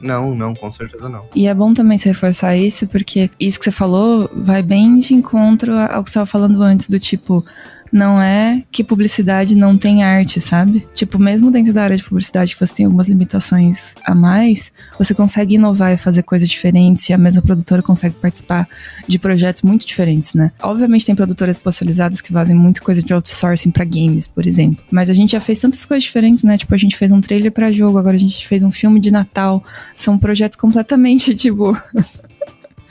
Não, 0.00 0.34
não, 0.34 0.54
com 0.54 0.70
certeza 0.70 1.08
não. 1.08 1.26
E 1.34 1.46
é 1.46 1.54
bom 1.54 1.72
também 1.72 1.96
se 1.96 2.06
reforçar 2.08 2.56
isso, 2.56 2.86
porque 2.86 3.30
isso 3.40 3.58
que 3.58 3.64
você 3.64 3.70
falou 3.70 4.30
vai 4.34 4.62
bem 4.62 4.98
de 4.98 5.14
encontro 5.14 5.72
ao 5.78 6.02
que 6.02 6.10
você 6.10 6.10
estava 6.10 6.26
falando 6.26 6.62
antes, 6.62 6.88
do 6.88 7.00
tipo, 7.00 7.44
não 7.92 8.20
é 8.20 8.62
que 8.70 8.84
publicidade 8.84 9.54
não 9.54 9.76
tem 9.76 10.02
arte, 10.02 10.40
sabe? 10.40 10.86
Tipo, 10.94 11.18
mesmo 11.18 11.50
dentro 11.50 11.72
da 11.72 11.82
área 11.82 11.96
de 11.96 12.04
publicidade 12.04 12.54
que 12.54 12.60
você 12.60 12.74
tem 12.74 12.86
algumas 12.86 13.08
limitações 13.08 13.94
a 14.04 14.14
mais, 14.14 14.72
você 14.98 15.14
consegue 15.14 15.54
inovar 15.54 15.92
e 15.92 15.96
fazer 15.96 16.22
coisas 16.22 16.48
diferentes 16.48 17.08
e 17.08 17.12
a 17.12 17.18
mesma 17.18 17.42
produtora 17.42 17.82
consegue 17.82 18.14
participar 18.16 18.68
de 19.06 19.18
projetos 19.18 19.62
muito 19.62 19.86
diferentes, 19.86 20.34
né? 20.34 20.52
Obviamente 20.62 21.06
tem 21.06 21.14
produtoras 21.14 21.56
especializadas 21.56 22.20
que 22.20 22.32
fazem 22.32 22.56
muita 22.56 22.80
coisa 22.80 23.02
de 23.02 23.12
outsourcing 23.12 23.70
para 23.70 23.84
games, 23.84 24.26
por 24.26 24.46
exemplo, 24.46 24.84
mas 24.90 25.10
a 25.10 25.14
gente 25.14 25.32
já 25.32 25.40
fez 25.40 25.58
tantas 25.58 25.84
coisas 25.84 26.04
diferentes, 26.04 26.44
né? 26.44 26.56
Tipo, 26.56 26.74
a 26.74 26.78
gente 26.78 26.96
fez 26.96 27.12
um 27.12 27.20
trailer 27.20 27.52
para 27.52 27.72
jogo, 27.72 27.98
agora 27.98 28.16
a 28.16 28.20
gente 28.20 28.46
fez 28.46 28.62
um 28.62 28.70
filme 28.70 29.00
de 29.00 29.10
Natal. 29.10 29.62
São 29.94 30.18
projetos 30.18 30.56
completamente, 30.56 31.34
tipo, 31.36 31.76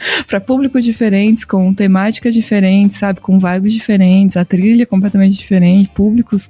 para 0.27 0.39
públicos 0.39 0.83
diferentes, 0.83 1.43
com 1.43 1.73
temáticas 1.73 2.33
diferentes, 2.33 2.97
sabe? 2.97 3.19
Com 3.19 3.39
vibes 3.39 3.73
diferentes, 3.73 4.37
a 4.37 4.45
trilha 4.45 4.85
completamente 4.85 5.35
diferente, 5.35 5.89
públicos 5.91 6.49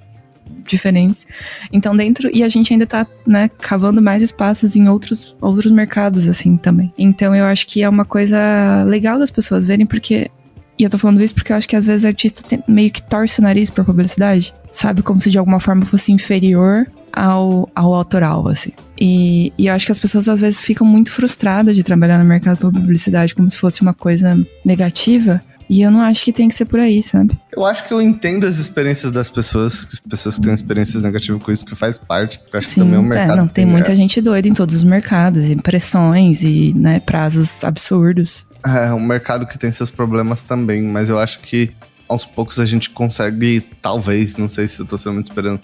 diferentes. 0.68 1.26
Então, 1.72 1.96
dentro. 1.96 2.30
E 2.34 2.44
a 2.44 2.50
gente 2.50 2.74
ainda 2.74 2.86
tá, 2.86 3.06
né, 3.26 3.50
cavando 3.60 4.02
mais 4.02 4.22
espaços 4.22 4.76
em 4.76 4.88
outros, 4.89 5.36
outros 5.39 5.72
mercados, 5.72 6.28
assim, 6.28 6.58
também. 6.58 6.94
Então, 6.98 7.36
eu 7.36 7.46
acho 7.46 7.68
que 7.68 7.84
é 7.84 7.89
uma 7.89 8.06
coisa 8.06 8.84
legal 8.84 9.20
das 9.20 9.32
pessoas 9.32 9.68
verem, 9.68 9.86
porque. 9.86 10.30
E 10.78 10.84
eu 10.84 10.89
tô 10.89 10.98
falando 10.98 11.24
isso 11.24 11.34
porque 11.34 11.54
eu 11.54 11.56
acho 11.56 11.70
que 11.70 11.76
às 11.76 11.88
vezes 11.88 12.04
o 12.04 12.08
artista 12.08 12.44
tem, 12.44 12.62
meio 12.68 12.91
que 12.91 13.02
torce 13.02 13.39
o 13.39 13.44
nariz 13.44 13.70
pra 13.70 13.82
publicidade, 13.82 14.54
sabe? 14.70 15.02
Como 15.02 15.22
se 15.22 15.32
de 15.32 15.38
alguma 15.38 15.58
forma 15.58 15.86
fosse 15.86 16.12
inferior 16.12 16.86
ao, 17.15 17.69
ao 17.73 17.93
autoral, 17.93 18.47
assim. 18.47 18.71
E, 18.99 19.54
e 19.58 19.67
eu 19.67 19.73
acho 19.73 19.86
que 19.86 19.91
as 19.91 19.99
pessoas 19.99 20.28
às 20.28 20.41
vezes 20.41 20.60
ficam 20.60 20.86
muito 20.86 21.12
frustradas 21.12 21.75
de 21.75 21.84
trabalhar 21.84 22.19
no 22.19 22.25
mercado 22.25 22.58
de 22.58 22.80
publicidade 22.80 23.34
como 23.34 23.49
se 23.49 23.58
fosse 23.58 23.82
uma 23.82 23.93
coisa 23.93 24.38
negativa. 24.63 25.41
E 25.67 25.82
eu 25.82 25.89
não 25.89 26.01
acho 26.01 26.23
que 26.23 26.32
tem 26.32 26.47
que 26.47 26.54
ser 26.54 26.65
por 26.65 26.80
aí, 26.80 27.01
sabe? 27.01 27.39
Eu 27.51 27.65
acho 27.65 27.88
que 27.88 27.93
eu 27.93 27.99
entendo 27.99 28.45
as 28.45 28.58
experiências 28.58 29.12
das 29.12 29.30
pessoas, 29.30 29.88
as 29.91 29.99
pessoas 29.99 30.36
que 30.36 30.41
têm 30.41 30.54
experiências 30.54 31.01
negativas 31.01 31.41
com 31.41 31.51
isso, 31.51 31.65
que 31.65 31.75
faz 31.75 31.97
parte. 31.97 32.39
Eu 32.54 32.60
acho 32.60 32.67
Sim, 32.67 32.73
que 32.73 32.80
também 32.82 32.95
é 32.95 32.99
um 32.99 33.04
mercado. 33.04 33.32
É, 33.32 33.36
não, 33.36 33.47
tem 33.47 33.65
muita 33.65 33.95
gente 33.95 34.21
doida 34.21 34.47
em 34.47 34.54
todos 34.54 34.75
os 34.75 34.84
mercados, 34.84 35.45
impressões 35.45 36.43
e 36.43 36.71
né, 36.75 36.99
prazos 36.99 37.63
absurdos. 37.63 38.45
É, 38.63 38.93
um 38.93 38.99
mercado 38.99 39.47
que 39.47 39.58
tem 39.58 39.71
seus 39.71 39.89
problemas 39.89 40.43
também, 40.43 40.84
mas 40.84 41.10
eu 41.10 41.17
acho 41.17 41.39
que 41.39 41.71
aos 42.08 42.25
poucos 42.25 42.60
a 42.60 42.65
gente 42.65 42.91
consegue, 42.91 43.62
talvez, 43.82 44.38
não 44.38 44.47
sei 44.47 44.67
se 44.67 44.80
eu 44.80 44.86
tô 44.86 44.97
sendo 44.97 45.13
muito 45.13 45.32
esperando, 45.32 45.60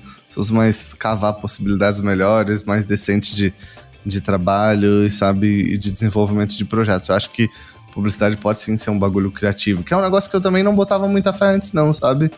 mais 0.52 0.94
cavar 0.94 1.34
possibilidades 1.34 2.02
melhores, 2.02 2.64
mais 2.64 2.86
decentes 2.86 3.36
de, 3.36 3.54
de 4.06 4.22
trabalho, 4.22 5.12
sabe, 5.12 5.74
e 5.74 5.78
de 5.78 5.92
desenvolvimento 5.92 6.56
de 6.56 6.66
projetos. 6.66 7.10
Eu 7.10 7.16
acho 7.16 7.30
que 7.32 7.50
publicidade 7.94 8.38
pode 8.38 8.60
sim 8.60 8.78
ser 8.78 8.90
um 8.90 8.98
bagulho 8.98 9.32
criativo, 9.32 9.84
que 9.84 9.94
é 9.94 9.98
um 9.98 10.02
negócio 10.02 10.30
que 10.30 10.36
eu 10.36 10.42
também 10.42 10.64
não 10.64 10.76
botava 10.76 11.08
muita 11.08 11.34
fé 11.34 11.48
antes, 11.48 11.74
não, 11.74 11.94
sabe? 11.94 12.32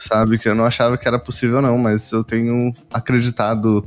Sabe, 0.00 0.38
que 0.38 0.48
eu 0.48 0.54
não 0.56 0.66
achava 0.66 0.98
que 0.98 1.06
era 1.06 1.18
possível, 1.20 1.62
não, 1.62 1.78
mas 1.78 2.10
eu 2.10 2.24
tenho 2.24 2.74
acreditado 2.92 3.84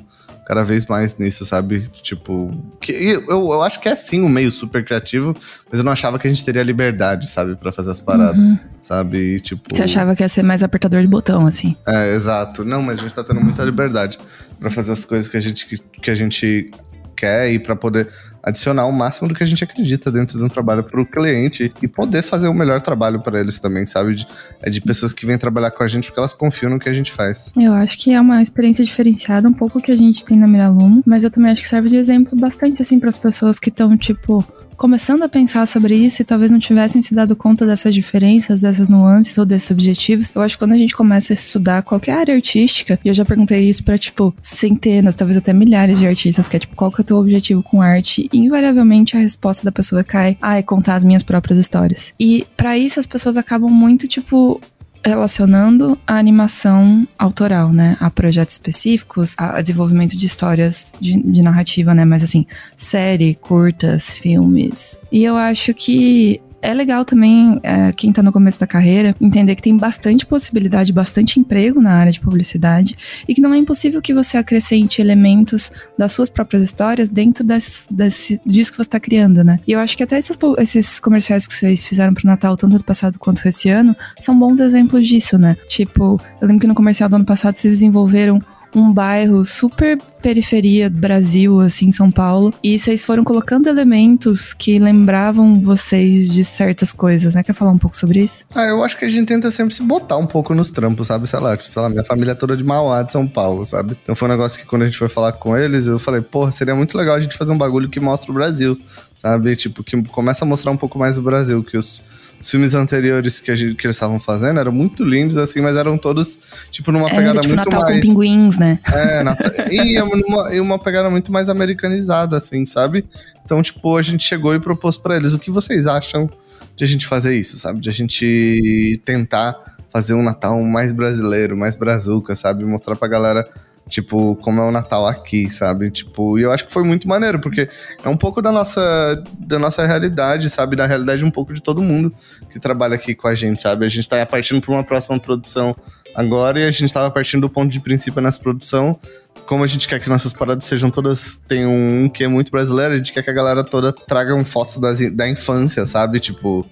cada 0.47 0.63
vez 0.63 0.86
mais 0.86 1.17
nisso, 1.17 1.45
sabe? 1.45 1.89
Tipo, 2.01 2.49
que 2.79 2.93
eu, 2.93 3.27
eu 3.27 3.62
acho 3.62 3.81
que 3.81 3.89
é 3.89 3.95
sim 3.97 4.21
um 4.21 4.29
meio 4.29 4.49
super 4.49 4.81
criativo, 4.86 5.36
mas 5.69 5.79
eu 5.79 5.83
não 5.83 5.91
achava 5.91 6.17
que 6.17 6.25
a 6.25 6.29
gente 6.29 6.45
teria 6.45 6.63
liberdade, 6.63 7.29
sabe, 7.29 7.57
para 7.57 7.69
fazer 7.69 7.91
as 7.91 7.99
paradas, 7.99 8.45
uhum. 8.45 8.60
sabe? 8.79 9.17
E, 9.17 9.39
tipo. 9.41 9.75
Você 9.75 9.83
achava 9.83 10.15
que 10.15 10.23
ia 10.23 10.29
ser 10.29 10.43
mais 10.43 10.63
apertador 10.63 11.01
de 11.01 11.07
botão, 11.07 11.45
assim? 11.45 11.75
É, 11.86 12.15
exato. 12.15 12.63
Não, 12.63 12.81
mas 12.81 12.99
a 12.99 13.01
gente 13.01 13.13
tá 13.13 13.25
tendo 13.25 13.41
muita 13.41 13.62
liberdade 13.65 14.17
para 14.57 14.69
fazer 14.69 14.93
as 14.93 15.03
coisas 15.03 15.29
que 15.29 15.36
a 15.36 15.41
gente, 15.41 15.65
que, 15.65 15.77
que 15.77 16.10
a 16.10 16.15
gente 16.15 16.71
quer 17.13 17.51
e 17.51 17.60
para 17.60 17.75
poder 17.75 18.07
adicionar 18.47 18.86
o 18.86 18.91
máximo 18.91 19.27
do 19.27 19.36
que 19.36 19.43
a 19.43 19.45
gente 19.45 19.63
acredita 19.63 20.12
dentro 20.12 20.38
de 20.38 20.43
um 20.43 20.47
trabalho 20.47 20.83
para 20.83 21.01
o 21.01 21.05
cliente 21.05 21.71
e 21.81 21.88
poder 21.88 22.21
fazer 22.21 22.47
o 22.47 22.53
melhor 22.53 22.81
trabalho 22.81 23.19
para 23.19 23.39
eles 23.39 23.60
também, 23.60 23.86
sabe? 23.86 24.15
De, 24.15 24.27
é 24.62 24.69
de 24.69 24.79
pessoas 24.79 25.12
que 25.12 25.25
vêm 25.25 25.38
trabalhar 25.38 25.71
com 25.71 25.83
a 25.83 25.88
gente 25.88 26.07
porque 26.07 26.19
elas 26.19 26.33
confiam 26.33 26.71
no 26.71 26.79
que 26.79 26.89
a 26.89 26.93
gente 26.93 27.12
faz. 27.12 27.51
Eu 27.55 27.73
acho 27.73 27.97
que 27.97 28.13
é 28.13 28.21
uma 28.21 28.41
experiência 28.41 28.86
diferenciada, 28.86 29.47
um 29.47 29.53
pouco 29.53 29.81
que 29.81 29.91
a 29.91 29.97
gente 29.97 30.23
tem 30.23 30.38
na 30.38 30.47
Miralumo, 30.47 31.03
mas 31.05 31.23
eu 31.23 31.29
também 31.29 31.51
acho 31.51 31.62
que 31.62 31.67
serve 31.67 31.89
de 31.89 31.97
exemplo 31.97 32.38
bastante 32.39 32.81
assim 32.81 32.99
para 32.99 33.10
as 33.10 33.17
pessoas 33.17 33.60
que 33.60 33.69
estão 33.69 33.97
tipo 33.97 34.45
começando 34.77 35.23
a 35.23 35.29
pensar 35.29 35.65
sobre 35.65 35.95
isso 35.95 36.21
e 36.21 36.25
talvez 36.25 36.51
não 36.51 36.59
tivessem 36.59 37.01
se 37.01 37.13
dado 37.13 37.35
conta 37.35 37.65
dessas 37.65 37.93
diferenças, 37.93 38.61
dessas 38.61 38.87
nuances 38.87 39.37
ou 39.37 39.45
desses 39.45 39.71
objetivos. 39.71 40.33
Eu 40.35 40.41
acho 40.41 40.55
que 40.55 40.59
quando 40.59 40.73
a 40.73 40.77
gente 40.77 40.95
começa 40.95 41.33
a 41.33 41.35
estudar 41.35 41.81
qualquer 41.81 42.13
área 42.13 42.35
artística, 42.35 42.99
e 43.03 43.07
eu 43.07 43.13
já 43.13 43.25
perguntei 43.25 43.67
isso 43.67 43.83
para 43.83 43.97
tipo 43.97 44.33
centenas, 44.41 45.15
talvez 45.15 45.35
até 45.35 45.51
milhares 45.51 45.97
de 45.97 46.05
artistas, 46.07 46.47
que 46.47 46.55
é 46.55 46.59
tipo, 46.59 46.75
qual 46.75 46.91
que 46.91 47.01
é 47.01 47.03
o 47.03 47.05
teu 47.05 47.17
objetivo 47.17 47.63
com 47.63 47.81
arte? 47.81 48.29
E, 48.31 48.37
invariavelmente 48.37 49.17
a 49.17 49.19
resposta 49.19 49.65
da 49.65 49.71
pessoa 49.71 50.03
cai, 50.03 50.37
ah, 50.41 50.57
é 50.57 50.61
contar 50.61 50.95
as 50.95 51.03
minhas 51.03 51.23
próprias 51.23 51.57
histórias. 51.57 52.13
E 52.19 52.45
para 52.55 52.77
isso 52.77 52.99
as 52.99 53.05
pessoas 53.05 53.35
acabam 53.35 53.71
muito 53.71 54.07
tipo 54.07 54.61
relacionando 55.03 55.97
a 56.05 56.15
animação 56.15 57.07
autoral, 57.17 57.71
né? 57.71 57.97
A 57.99 58.10
projetos 58.10 58.53
específicos, 58.55 59.36
a 59.38 59.62
desenvolvimento 59.62 60.15
de 60.17 60.25
histórias 60.25 60.95
de, 60.99 61.21
de, 61.21 61.41
narrativa, 61.41 61.93
né? 61.93 62.05
Mas 62.05 62.23
assim, 62.23 62.45
série, 62.75 63.36
curtas, 63.36 64.17
filmes. 64.17 65.01
E 65.12 65.23
eu 65.23 65.38
acho 65.38 65.73
que 65.73 66.41
é 66.61 66.73
legal 66.73 67.05
também, 67.05 67.59
é, 67.63 67.91
quem 67.91 68.11
tá 68.11 68.23
no 68.23 68.31
começo 68.31 68.59
da 68.59 68.67
carreira, 68.67 69.15
entender 69.21 69.55
que 69.55 69.61
tem 69.61 69.77
bastante 69.77 70.25
possibilidade, 70.25 70.91
bastante 70.91 71.39
emprego 71.39 71.81
na 71.81 71.93
área 71.93 72.11
de 72.11 72.19
publicidade 72.19 72.97
e 73.27 73.33
que 73.33 73.41
não 73.41 73.53
é 73.53 73.57
impossível 73.57 74.01
que 74.01 74.13
você 74.13 74.37
acrescente 74.37 75.01
elementos 75.01 75.71
das 75.97 76.11
suas 76.11 76.29
próprias 76.29 76.63
histórias 76.63 77.09
dentro 77.09 77.43
desse, 77.43 77.93
desse, 77.93 78.41
disso 78.45 78.71
que 78.71 78.77
você 78.77 78.89
tá 78.89 78.99
criando, 78.99 79.43
né? 79.43 79.59
E 79.67 79.71
eu 79.71 79.79
acho 79.79 79.95
que 79.95 80.03
até 80.03 80.17
esses, 80.17 80.99
comerciais 80.99 81.45
que 81.45 81.53
vocês 81.53 81.85
fizeram 81.85 82.13
pro 82.13 82.25
Natal, 82.25 82.57
tanto 82.57 82.77
do 82.77 82.83
passado 82.83 83.19
quanto 83.19 83.47
esse 83.47 83.69
ano, 83.69 83.95
são 84.19 84.37
bons 84.37 84.59
exemplos 84.59 85.07
disso, 85.07 85.37
né? 85.37 85.55
Tipo, 85.67 86.19
eu 86.41 86.47
lembro 86.47 86.61
que 86.61 86.67
no 86.67 86.75
comercial 86.75 87.09
do 87.09 87.15
ano 87.15 87.25
passado 87.25 87.55
vocês 87.55 87.73
desenvolveram 87.73 88.41
um 88.75 88.91
bairro 88.91 89.43
super 89.43 89.97
periferia 90.21 90.89
do 90.89 90.97
Brasil, 90.97 91.60
assim, 91.62 91.91
São 91.91 92.12
Paulo. 92.12 92.53
E 92.63 92.77
vocês 92.77 93.03
foram 93.03 93.23
colocando 93.23 93.67
elementos 93.67 94.53
que 94.53 94.80
lembravam 94.80 95.60
vocês 95.62 96.32
de 96.32 96.43
certas 96.43 96.91
coisas, 96.93 97.36
né? 97.36 97.43
Quer 97.43 97.53
falar 97.53 97.71
um 97.71 97.77
pouco 97.77 97.95
sobre 97.95 98.21
isso? 98.23 98.45
Ah, 98.53 98.65
eu 98.65 98.84
acho 98.84 98.97
que 98.97 99.06
a 99.06 99.10
gente 99.10 99.27
tenta 99.27 99.49
sempre 99.51 99.73
se 99.73 99.82
botar 99.82 100.17
um 100.17 100.27
pouco 100.27 100.53
nos 100.53 100.69
trampos, 100.69 101.08
sabe? 101.08 101.27
Sei 101.27 101.39
lá, 101.39 101.56
tipo, 101.56 101.73
sei 101.73 101.82
lá, 101.82 101.89
minha 101.89 102.03
família 102.03 102.32
é 102.32 102.36
toda 102.36 102.56
de 102.56 102.63
Mauá, 102.63 103.03
de 103.03 103.12
São 103.12 103.27
Paulo, 103.27 103.65
sabe? 103.65 103.97
Então 104.03 104.15
foi 104.15 104.27
um 104.27 104.32
negócio 104.32 104.60
que 104.60 104.65
quando 104.65 104.84
a 104.84 104.86
gente 104.86 104.97
foi 104.97 105.10
falar 105.10 105.34
com 105.34 105.58
eles, 105.58 105.88
eu 105.88 105.99
falei, 105.99 106.21
porra, 106.21 106.51
seria 106.51 106.75
muito 106.75 106.97
legal 106.97 107.15
a 107.15 107.19
gente 107.19 107.38
fazer 107.38 107.51
um 107.51 107.58
bagulho 107.58 107.89
que 107.89 107.99
mostra 107.99 108.32
o 108.32 108.34
Brasil, 108.34 108.80
sabe? 109.21 109.56
Tipo, 109.56 109.84
que 109.84 110.01
começa 110.03 110.45
a 110.45 110.47
mostrar 110.47 110.71
um 110.71 110.77
pouco 110.77 110.99
mais 110.99 111.17
o 111.17 111.21
Brasil, 111.21 111.63
que 111.63 111.77
os 111.77 112.01
os 112.39 112.50
filmes 112.50 112.73
anteriores 112.73 113.39
que, 113.39 113.52
a 113.52 113.56
gente, 113.56 113.76
que 113.76 113.88
eles 113.88 113.95
estavam 113.95 114.19
fazendo 114.19 114.60
eram 114.60 114.71
muito 114.71 115.04
lindos, 115.04 115.38
assim, 115.38 115.62
mas 115.62 115.76
eram 115.76 115.97
todos, 115.97 116.38
tipo, 116.69 116.91
numa 116.91 117.10
pegada 117.10 117.41
tipo, 117.41 117.56
muito 117.56 117.69
Natal 117.69 117.82
mais. 117.82 118.06
com 118.06 118.13
pinguins, 118.13 118.58
né? 118.58 118.80
É, 118.93 119.23
Natal... 119.23 119.52
e, 119.71 120.02
uma, 120.02 120.56
e 120.56 120.60
uma 120.60 120.80
pegada 120.80 121.10
muito 121.10 121.32
mais 121.32 121.50
americanizada, 121.50 122.38
assim, 122.38 122.65
sabe? 122.65 123.06
Então, 123.43 123.62
tipo, 123.62 123.97
a 123.97 124.02
gente 124.02 124.23
chegou 124.23 124.54
e 124.54 124.60
propôs 124.60 124.97
para 124.97 125.15
eles 125.15 125.34
o 125.34 125.39
que 125.39 125.50
vocês 125.50 125.88
acham 125.88 126.30
de 126.76 126.84
a 126.84 126.88
gente 126.88 127.08
fazer 127.08 127.36
isso, 127.36 127.58
sabe? 127.58 127.80
De 127.80 127.89
a 127.89 127.93
gente 127.93 129.02
tentar 129.04 129.56
fazer 129.91 130.13
um 130.13 130.21
Natal 130.21 130.62
mais 130.62 130.91
brasileiro, 130.91 131.58
mais 131.58 131.76
brazuca, 131.76 132.36
sabe? 132.36 132.63
Mostrar 132.63 132.95
pra 132.95 133.08
galera 133.08 133.47
Tipo, 133.88 134.36
como 134.38 134.60
é 134.62 134.67
o 134.67 134.71
Natal 134.71 135.08
aqui, 135.08 135.50
sabe? 135.50 135.89
Tipo, 135.89 136.38
e 136.38 136.41
eu 136.41 136.52
acho 136.52 136.65
que 136.65 136.71
foi 136.71 136.84
muito 136.84 137.08
maneiro, 137.08 137.39
porque 137.39 137.69
é 138.04 138.10
um 138.10 138.17
pouco 138.17 138.41
da 138.41 138.52
nossa, 138.52 139.23
da 139.39 139.58
nossa 139.58 139.86
realidade, 139.86 140.50
sabe? 140.50 140.76
Da 140.76 140.86
realidade 140.86 141.23
um 141.23 141.32
pouco 141.32 141.54
de 141.54 141.62
todo 141.62 141.82
mundo 141.82 142.13
que 142.50 142.60
trabalha 142.60 142.95
aqui 142.95 143.15
com 143.15 143.28
a 143.28 143.36
gente, 143.36 143.62
sabe? 143.62 143.86
A 143.86 143.89
gente 143.89 144.08
tá 144.08 144.26
partindo 144.26 144.62
para 144.62 144.73
uma 144.73 144.84
próxima 144.84 145.19
produção 145.19 145.76
agora 146.17 146.60
e 146.60 146.65
a 146.65 146.71
gente 146.71 146.91
tava 146.91 147.10
partindo 147.12 147.41
do 147.41 147.49
ponto 147.49 147.71
de 147.71 147.80
princípio 147.80 148.21
nessa 148.21 148.39
produção 148.39 148.99
como 149.45 149.63
a 149.63 149.67
gente 149.67 149.88
quer 149.88 149.99
que 149.99 150.10
nossas 150.10 150.34
paradas 150.34 150.65
sejam 150.65 150.91
todas. 150.91 151.38
Tem 151.47 151.65
um 151.65 152.10
que 152.10 152.23
é 152.23 152.27
muito 152.27 152.51
brasileiro, 152.51 152.93
a 152.93 152.97
gente 152.97 153.13
quer 153.13 153.23
que 153.23 153.30
a 153.30 153.34
galera 153.34 153.63
toda 153.63 153.93
traga 153.93 154.38
fotos 154.43 154.77
das, 154.77 154.99
da 155.15 155.27
infância, 155.27 155.86
sabe? 155.86 156.19
Tipo, 156.19 156.65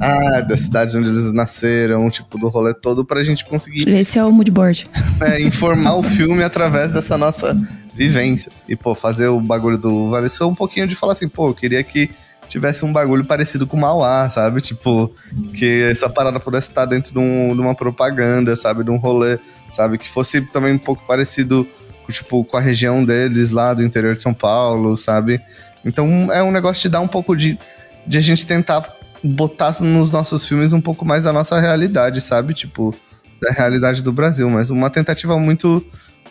ah, 0.00 0.40
das 0.40 0.62
cidades 0.62 0.94
onde 0.94 1.08
eles 1.08 1.32
nasceram, 1.32 2.08
tipo, 2.10 2.38
do 2.38 2.48
rolê 2.48 2.72
todo, 2.72 3.04
pra 3.04 3.22
gente 3.22 3.44
conseguir. 3.44 3.86
Esse 3.88 4.18
é 4.18 4.24
o 4.24 4.32
moodboard. 4.32 4.88
É, 5.22 5.40
informar 5.40 5.94
o 5.94 6.02
filme 6.02 6.42
através 6.42 6.90
dessa 6.90 7.16
nossa 7.16 7.56
vivência. 7.94 8.50
E, 8.68 8.74
pô, 8.74 8.92
fazer 8.92 9.28
o 9.28 9.40
bagulho 9.40 9.78
do 9.78 10.10
Vale 10.10 10.26
um 10.42 10.54
pouquinho 10.54 10.88
de 10.88 10.96
falar 10.96 11.12
assim, 11.12 11.28
pô, 11.28 11.50
eu 11.50 11.54
queria 11.54 11.84
que 11.84 12.10
tivesse 12.52 12.84
um 12.84 12.92
bagulho 12.92 13.24
parecido 13.24 13.66
com 13.66 13.78
o 13.78 13.80
Mauá, 13.80 14.28
sabe? 14.28 14.60
Tipo, 14.60 15.10
que 15.54 15.84
essa 15.90 16.08
parada 16.10 16.38
pudesse 16.38 16.68
estar 16.68 16.84
dentro 16.84 17.10
de, 17.10 17.18
um, 17.18 17.54
de 17.54 17.60
uma 17.60 17.74
propaganda, 17.74 18.54
sabe? 18.54 18.84
De 18.84 18.90
um 18.90 18.98
rolê, 18.98 19.38
sabe? 19.70 19.96
Que 19.96 20.06
fosse 20.06 20.42
também 20.42 20.74
um 20.74 20.78
pouco 20.78 21.02
parecido 21.06 21.66
tipo, 22.10 22.44
com 22.44 22.56
a 22.58 22.60
região 22.60 23.02
deles 23.02 23.50
lá 23.50 23.72
do 23.72 23.82
interior 23.82 24.14
de 24.14 24.20
São 24.20 24.34
Paulo, 24.34 24.98
sabe? 24.98 25.40
Então 25.82 26.30
é 26.30 26.42
um 26.42 26.52
negócio 26.52 26.82
de 26.82 26.90
dar 26.90 27.00
um 27.00 27.08
pouco 27.08 27.34
de, 27.34 27.58
de 28.06 28.18
a 28.18 28.20
gente 28.20 28.44
tentar 28.44 28.86
botar 29.24 29.74
nos 29.80 30.10
nossos 30.10 30.46
filmes 30.46 30.74
um 30.74 30.80
pouco 30.80 31.06
mais 31.06 31.24
da 31.24 31.32
nossa 31.32 31.58
realidade, 31.58 32.20
sabe? 32.20 32.52
Tipo, 32.52 32.94
da 33.40 33.50
realidade 33.50 34.02
do 34.02 34.12
Brasil, 34.12 34.50
mas 34.50 34.68
uma 34.68 34.90
tentativa 34.90 35.38
muito 35.38 35.82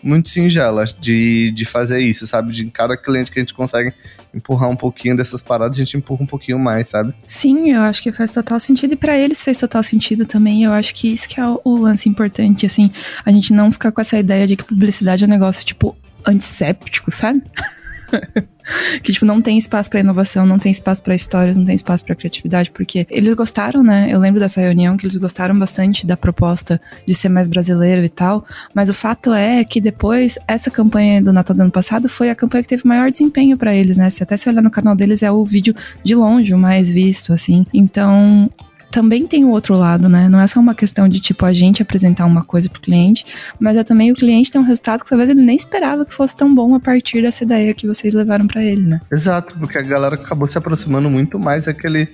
muito 0.03 0.29
singela 0.29 0.85
de, 0.99 1.51
de 1.51 1.65
fazer 1.65 1.99
isso, 1.99 2.25
sabe? 2.25 2.51
De 2.51 2.65
cada 2.71 2.97
cliente 2.97 3.31
que 3.31 3.39
a 3.39 3.41
gente 3.41 3.53
consegue 3.53 3.93
empurrar 4.33 4.69
um 4.69 4.75
pouquinho 4.75 5.15
dessas 5.15 5.41
paradas, 5.41 5.77
a 5.77 5.79
gente 5.79 5.97
empurra 5.97 6.23
um 6.23 6.27
pouquinho 6.27 6.57
mais, 6.57 6.89
sabe? 6.89 7.13
Sim, 7.25 7.71
eu 7.71 7.81
acho 7.81 8.01
que 8.01 8.11
faz 8.11 8.31
total 8.31 8.59
sentido. 8.59 8.93
E 8.93 8.95
para 8.95 9.17
eles 9.17 9.43
fez 9.43 9.57
total 9.57 9.83
sentido 9.83 10.25
também. 10.25 10.63
Eu 10.63 10.71
acho 10.71 10.93
que 10.93 11.11
isso 11.11 11.27
que 11.27 11.39
é 11.39 11.47
o, 11.47 11.59
o 11.63 11.77
lance 11.77 12.09
importante, 12.09 12.65
assim, 12.65 12.91
a 13.25 13.31
gente 13.31 13.53
não 13.53 13.71
ficar 13.71 13.91
com 13.91 14.01
essa 14.01 14.17
ideia 14.17 14.47
de 14.47 14.55
que 14.55 14.63
publicidade 14.63 15.23
é 15.23 15.27
um 15.27 15.29
negócio, 15.29 15.65
tipo, 15.65 15.95
antisséptico, 16.25 17.11
sabe? 17.11 17.41
que, 19.03 19.11
tipo, 19.11 19.25
não 19.25 19.41
tem 19.41 19.57
espaço 19.57 19.89
para 19.89 19.99
inovação, 19.99 20.45
não 20.45 20.59
tem 20.59 20.71
espaço 20.71 21.01
para 21.01 21.15
histórias, 21.15 21.57
não 21.57 21.65
tem 21.65 21.75
espaço 21.75 22.05
para 22.05 22.15
criatividade, 22.15 22.71
porque 22.71 23.05
eles 23.09 23.33
gostaram, 23.33 23.83
né? 23.83 24.07
Eu 24.09 24.19
lembro 24.19 24.39
dessa 24.39 24.61
reunião 24.61 24.97
que 24.97 25.05
eles 25.05 25.17
gostaram 25.17 25.57
bastante 25.57 26.05
da 26.05 26.17
proposta 26.17 26.79
de 27.05 27.13
ser 27.13 27.29
mais 27.29 27.47
brasileiro 27.47 28.03
e 28.03 28.09
tal, 28.09 28.45
mas 28.73 28.89
o 28.89 28.93
fato 28.93 29.33
é 29.33 29.63
que 29.63 29.81
depois, 29.81 30.37
essa 30.47 30.69
campanha 30.69 31.21
do 31.21 31.33
Natal 31.33 31.55
do 31.55 31.61
ano 31.61 31.71
passado 31.71 32.07
foi 32.09 32.29
a 32.29 32.35
campanha 32.35 32.63
que 32.63 32.69
teve 32.69 32.87
maior 32.87 33.11
desempenho 33.11 33.57
para 33.57 33.73
eles, 33.73 33.97
né? 33.97 34.09
Se 34.09 34.23
até 34.23 34.37
se 34.37 34.49
olhar 34.49 34.61
no 34.61 34.71
canal 34.71 34.95
deles, 34.95 35.23
é 35.23 35.31
o 35.31 35.45
vídeo 35.45 35.73
de 36.03 36.15
longe 36.15 36.53
o 36.53 36.57
mais 36.57 36.89
visto, 36.89 37.33
assim. 37.33 37.65
Então, 37.73 38.49
também 38.91 39.25
tem 39.25 39.45
o 39.45 39.49
outro 39.49 39.75
lado, 39.75 40.09
né? 40.09 40.27
Não 40.27 40.39
é 40.39 40.45
só 40.45 40.59
uma 40.59 40.75
questão 40.75 41.07
de, 41.07 41.19
tipo, 41.19 41.45
a 41.45 41.53
gente 41.53 41.81
apresentar 41.81 42.25
uma 42.25 42.43
coisa 42.43 42.69
pro 42.69 42.81
cliente, 42.81 43.25
mas 43.59 43.77
é 43.77 43.83
também 43.83 44.11
o 44.11 44.15
cliente 44.15 44.51
ter 44.51 44.59
um 44.59 44.63
resultado 44.63 45.03
que 45.03 45.09
talvez 45.09 45.29
ele 45.29 45.41
nem 45.41 45.55
esperava 45.55 46.05
que 46.05 46.13
fosse 46.13 46.35
tão 46.35 46.53
bom 46.53 46.75
a 46.75 46.79
partir 46.79 47.21
dessa 47.21 47.43
ideia 47.43 47.73
que 47.73 47.87
vocês 47.87 48.13
levaram 48.13 48.45
para 48.45 48.61
ele, 48.63 48.85
né? 48.85 49.01
Exato, 49.11 49.57
porque 49.57 49.77
a 49.77 49.81
galera 49.81 50.15
acabou 50.15 50.49
se 50.49 50.57
aproximando 50.57 51.09
muito 51.09 51.39
mais 51.39 51.65
daquele, 51.65 52.09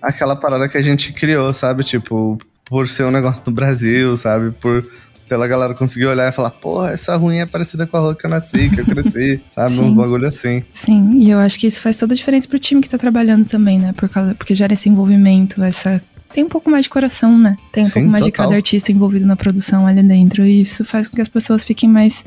aquela 0.00 0.36
parada 0.36 0.68
que 0.68 0.78
a 0.78 0.82
gente 0.82 1.12
criou, 1.12 1.52
sabe? 1.52 1.82
Tipo, 1.82 2.38
por 2.64 2.88
ser 2.88 3.04
um 3.04 3.10
negócio 3.10 3.44
do 3.44 3.50
Brasil, 3.50 4.16
sabe? 4.16 4.52
Por 4.52 4.86
pela 5.30 5.46
galera 5.46 5.72
conseguir 5.74 6.06
olhar 6.06 6.28
e 6.28 6.32
falar, 6.32 6.50
porra, 6.50 6.90
essa 6.90 7.14
ruim 7.16 7.38
é 7.38 7.46
parecida 7.46 7.86
com 7.86 7.96
a 7.96 8.00
rua 8.00 8.16
que 8.16 8.26
eu 8.26 8.30
nasci, 8.30 8.68
que 8.68 8.80
eu 8.80 8.84
cresci, 8.84 9.40
sabe? 9.54 9.76
Sim. 9.76 9.84
Um 9.84 9.94
bagulho 9.94 10.26
assim. 10.26 10.64
Sim, 10.74 11.20
e 11.20 11.30
eu 11.30 11.38
acho 11.38 11.56
que 11.56 11.68
isso 11.68 11.80
faz 11.80 11.96
toda 11.96 12.12
a 12.14 12.16
diferença 12.16 12.48
pro 12.48 12.58
time 12.58 12.80
que 12.80 12.88
tá 12.88 12.98
trabalhando 12.98 13.46
também, 13.46 13.78
né? 13.78 13.92
Por 13.92 14.08
causa, 14.08 14.34
porque 14.34 14.56
gera 14.56 14.72
esse 14.72 14.88
envolvimento, 14.88 15.62
essa 15.62 16.02
tem 16.32 16.44
um 16.44 16.48
pouco 16.48 16.70
mais 16.70 16.84
de 16.84 16.90
coração, 16.90 17.36
né? 17.38 17.56
Tem 17.72 17.84
um 17.84 17.86
Sim, 17.86 17.92
pouco 17.92 18.08
mais 18.08 18.24
total. 18.24 18.30
de 18.30 18.36
cada 18.36 18.56
artista 18.56 18.92
envolvido 18.92 19.26
na 19.26 19.36
produção 19.36 19.86
ali 19.86 20.02
dentro. 20.02 20.44
E 20.44 20.62
isso 20.62 20.84
faz 20.84 21.06
com 21.08 21.16
que 21.16 21.22
as 21.22 21.28
pessoas 21.28 21.64
fiquem 21.64 21.88
mais 21.88 22.24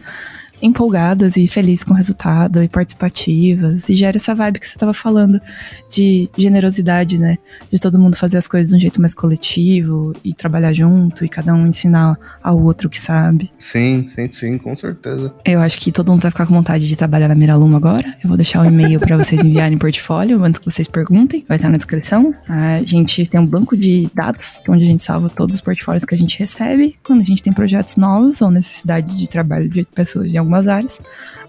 empolgadas 0.63 1.35
e 1.35 1.45
felizes 1.45 1.83
com 1.83 1.93
o 1.93 1.97
resultado 1.97 2.63
e 2.63 2.69
participativas 2.69 3.89
e 3.89 3.95
gera 3.95 4.15
essa 4.15 4.33
vibe 4.33 4.59
que 4.59 4.67
você 4.67 4.75
estava 4.75 4.93
falando 4.93 5.39
de 5.89 6.29
generosidade, 6.37 7.17
né? 7.17 7.37
De 7.69 7.79
todo 7.79 7.99
mundo 7.99 8.15
fazer 8.15 8.37
as 8.37 8.47
coisas 8.47 8.69
de 8.69 8.75
um 8.75 8.79
jeito 8.79 9.01
mais 9.01 9.13
coletivo 9.13 10.15
e 10.23 10.33
trabalhar 10.33 10.71
junto 10.71 11.25
e 11.25 11.29
cada 11.29 11.53
um 11.53 11.67
ensinar 11.67 12.17
ao 12.41 12.61
outro 12.61 12.87
o 12.87 12.89
que 12.89 12.99
sabe. 12.99 13.51
Sim, 13.59 14.07
sim, 14.07 14.29
sim, 14.31 14.57
com 14.57 14.73
certeza. 14.73 15.33
Eu 15.43 15.59
acho 15.59 15.77
que 15.77 15.91
todo 15.91 16.11
mundo 16.11 16.21
vai 16.21 16.31
ficar 16.31 16.45
com 16.45 16.53
vontade 16.53 16.87
de 16.87 16.95
trabalhar 16.95 17.27
na 17.27 17.35
Miralumo 17.35 17.75
agora. 17.75 18.15
Eu 18.23 18.29
vou 18.29 18.37
deixar 18.37 18.61
o 18.61 18.63
um 18.63 18.65
e-mail 18.65 19.01
para 19.01 19.17
vocês 19.17 19.43
enviarem 19.43 19.77
portfólio 19.77 20.41
antes 20.43 20.59
que 20.59 20.65
vocês 20.65 20.87
perguntem. 20.87 21.43
Vai 21.45 21.57
estar 21.57 21.69
na 21.69 21.75
descrição. 21.75 22.33
A 22.47 22.81
gente 22.83 23.25
tem 23.25 23.39
um 23.39 23.45
banco 23.45 23.75
de 23.75 24.09
dados 24.15 24.61
onde 24.69 24.83
a 24.85 24.87
gente 24.87 25.01
salva 25.01 25.29
todos 25.29 25.55
os 25.55 25.61
portfólios 25.61 26.05
que 26.05 26.15
a 26.15 26.17
gente 26.17 26.39
recebe 26.39 26.95
quando 27.03 27.21
a 27.21 27.25
gente 27.25 27.43
tem 27.43 27.51
projetos 27.51 27.97
novos 27.97 28.41
ou 28.41 28.49
necessidade 28.49 29.17
de 29.17 29.29
trabalho 29.29 29.67
de 29.67 29.83
pessoas 29.83 30.31
de 30.31 30.37
alguma 30.37 30.52
algumas 30.53 30.67
áreas, 30.67 31.01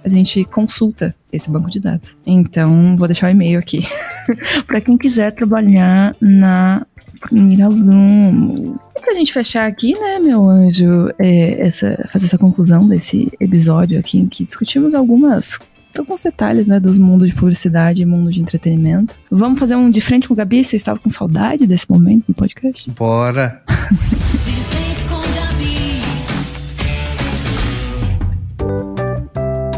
a 0.03 0.09
gente 0.09 0.45
consulta 0.45 1.15
esse 1.33 1.51
banco 1.51 1.71
de 1.71 1.81
dados. 1.81 2.17
Então, 2.27 2.97
vou 2.97 3.07
deixar 3.07 3.29
o 3.29 3.31
e-mail 3.31 3.59
aqui 3.59 3.87
para 4.67 4.81
quem 4.81 4.97
quiser 4.97 5.33
trabalhar 5.33 6.17
na 6.21 6.87
Miralumo. 7.31 8.79
E 8.97 9.01
pra 9.01 9.15
gente 9.15 9.33
fechar 9.33 9.67
aqui, 9.67 9.99
né, 9.99 10.19
meu 10.19 10.49
anjo, 10.49 11.11
é, 11.19 11.67
essa, 11.67 12.09
fazer 12.11 12.27
essa 12.27 12.39
conclusão 12.39 12.89
desse 12.89 13.31
episódio 13.39 13.99
aqui, 13.99 14.19
em 14.19 14.27
que 14.27 14.45
discutimos 14.45 14.95
algumas 14.95 15.59
alguns 15.97 16.25
detalhes, 16.25 16.67
né, 16.67 16.81
dos 16.81 16.99
mundos 16.99 17.29
de 17.29 17.37
publicidade 17.37 18.03
e 18.03 18.05
mundo 18.05 18.33
de 18.33 18.41
entretenimento. 18.41 19.17
Vamos 19.31 19.61
fazer 19.61 19.77
um 19.77 19.89
de 19.89 20.01
frente 20.01 20.27
com 20.27 20.35
o 20.35 20.37
Gabi? 20.37 20.65
Você 20.65 20.75
estava 20.75 20.99
com 20.99 21.09
saudade 21.09 21.69
desse 21.69 21.89
momento 21.89 22.25
no 22.27 22.35
podcast? 22.35 22.91
Bora! 22.91 23.63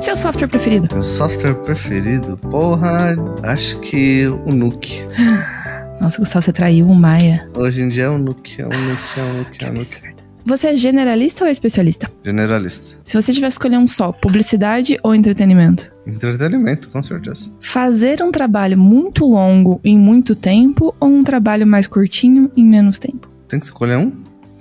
Seu 0.06 0.16
software 0.16 0.46
preferido? 0.46 0.86
Meu 0.92 1.02
software 1.02 1.54
preferido? 1.64 2.36
Porra, 2.36 3.16
acho 3.42 3.76
que 3.80 4.24
o 4.28 4.54
Nuke. 4.54 5.04
Nossa, 6.00 6.18
Gustavo, 6.18 6.44
você 6.44 6.52
traiu 6.52 6.86
o 6.86 6.94
Maia. 6.94 7.50
Hoje 7.56 7.82
em 7.82 7.88
dia 7.88 8.04
é 8.04 8.08
o 8.08 8.16
Nuke, 8.16 8.62
é 8.62 8.66
o 8.66 8.68
Nuke, 8.68 9.18
é 9.18 9.22
o 9.24 9.32
Nuke, 9.34 9.64
é 9.64 9.68
o 9.68 9.72
Nuke. 9.72 10.14
Você 10.44 10.68
é 10.68 10.76
generalista 10.76 11.42
ou 11.42 11.48
é 11.48 11.50
especialista? 11.50 12.08
Generalista. 12.24 12.96
Se 13.04 13.20
você 13.20 13.32
tivesse 13.32 13.54
escolher 13.54 13.78
um 13.78 13.88
só, 13.88 14.12
publicidade 14.12 14.96
ou 15.02 15.12
entretenimento? 15.12 15.92
Entretenimento, 16.06 16.88
com 16.88 17.02
certeza. 17.02 17.50
Fazer 17.58 18.22
um 18.22 18.30
trabalho 18.30 18.78
muito 18.78 19.26
longo 19.26 19.80
em 19.82 19.98
muito 19.98 20.36
tempo 20.36 20.94
ou 21.00 21.08
um 21.08 21.24
trabalho 21.24 21.66
mais 21.66 21.88
curtinho 21.88 22.48
em 22.56 22.64
menos 22.64 23.00
tempo? 23.00 23.28
Tem 23.48 23.58
que 23.58 23.66
escolher 23.66 23.96
um? 23.96 24.12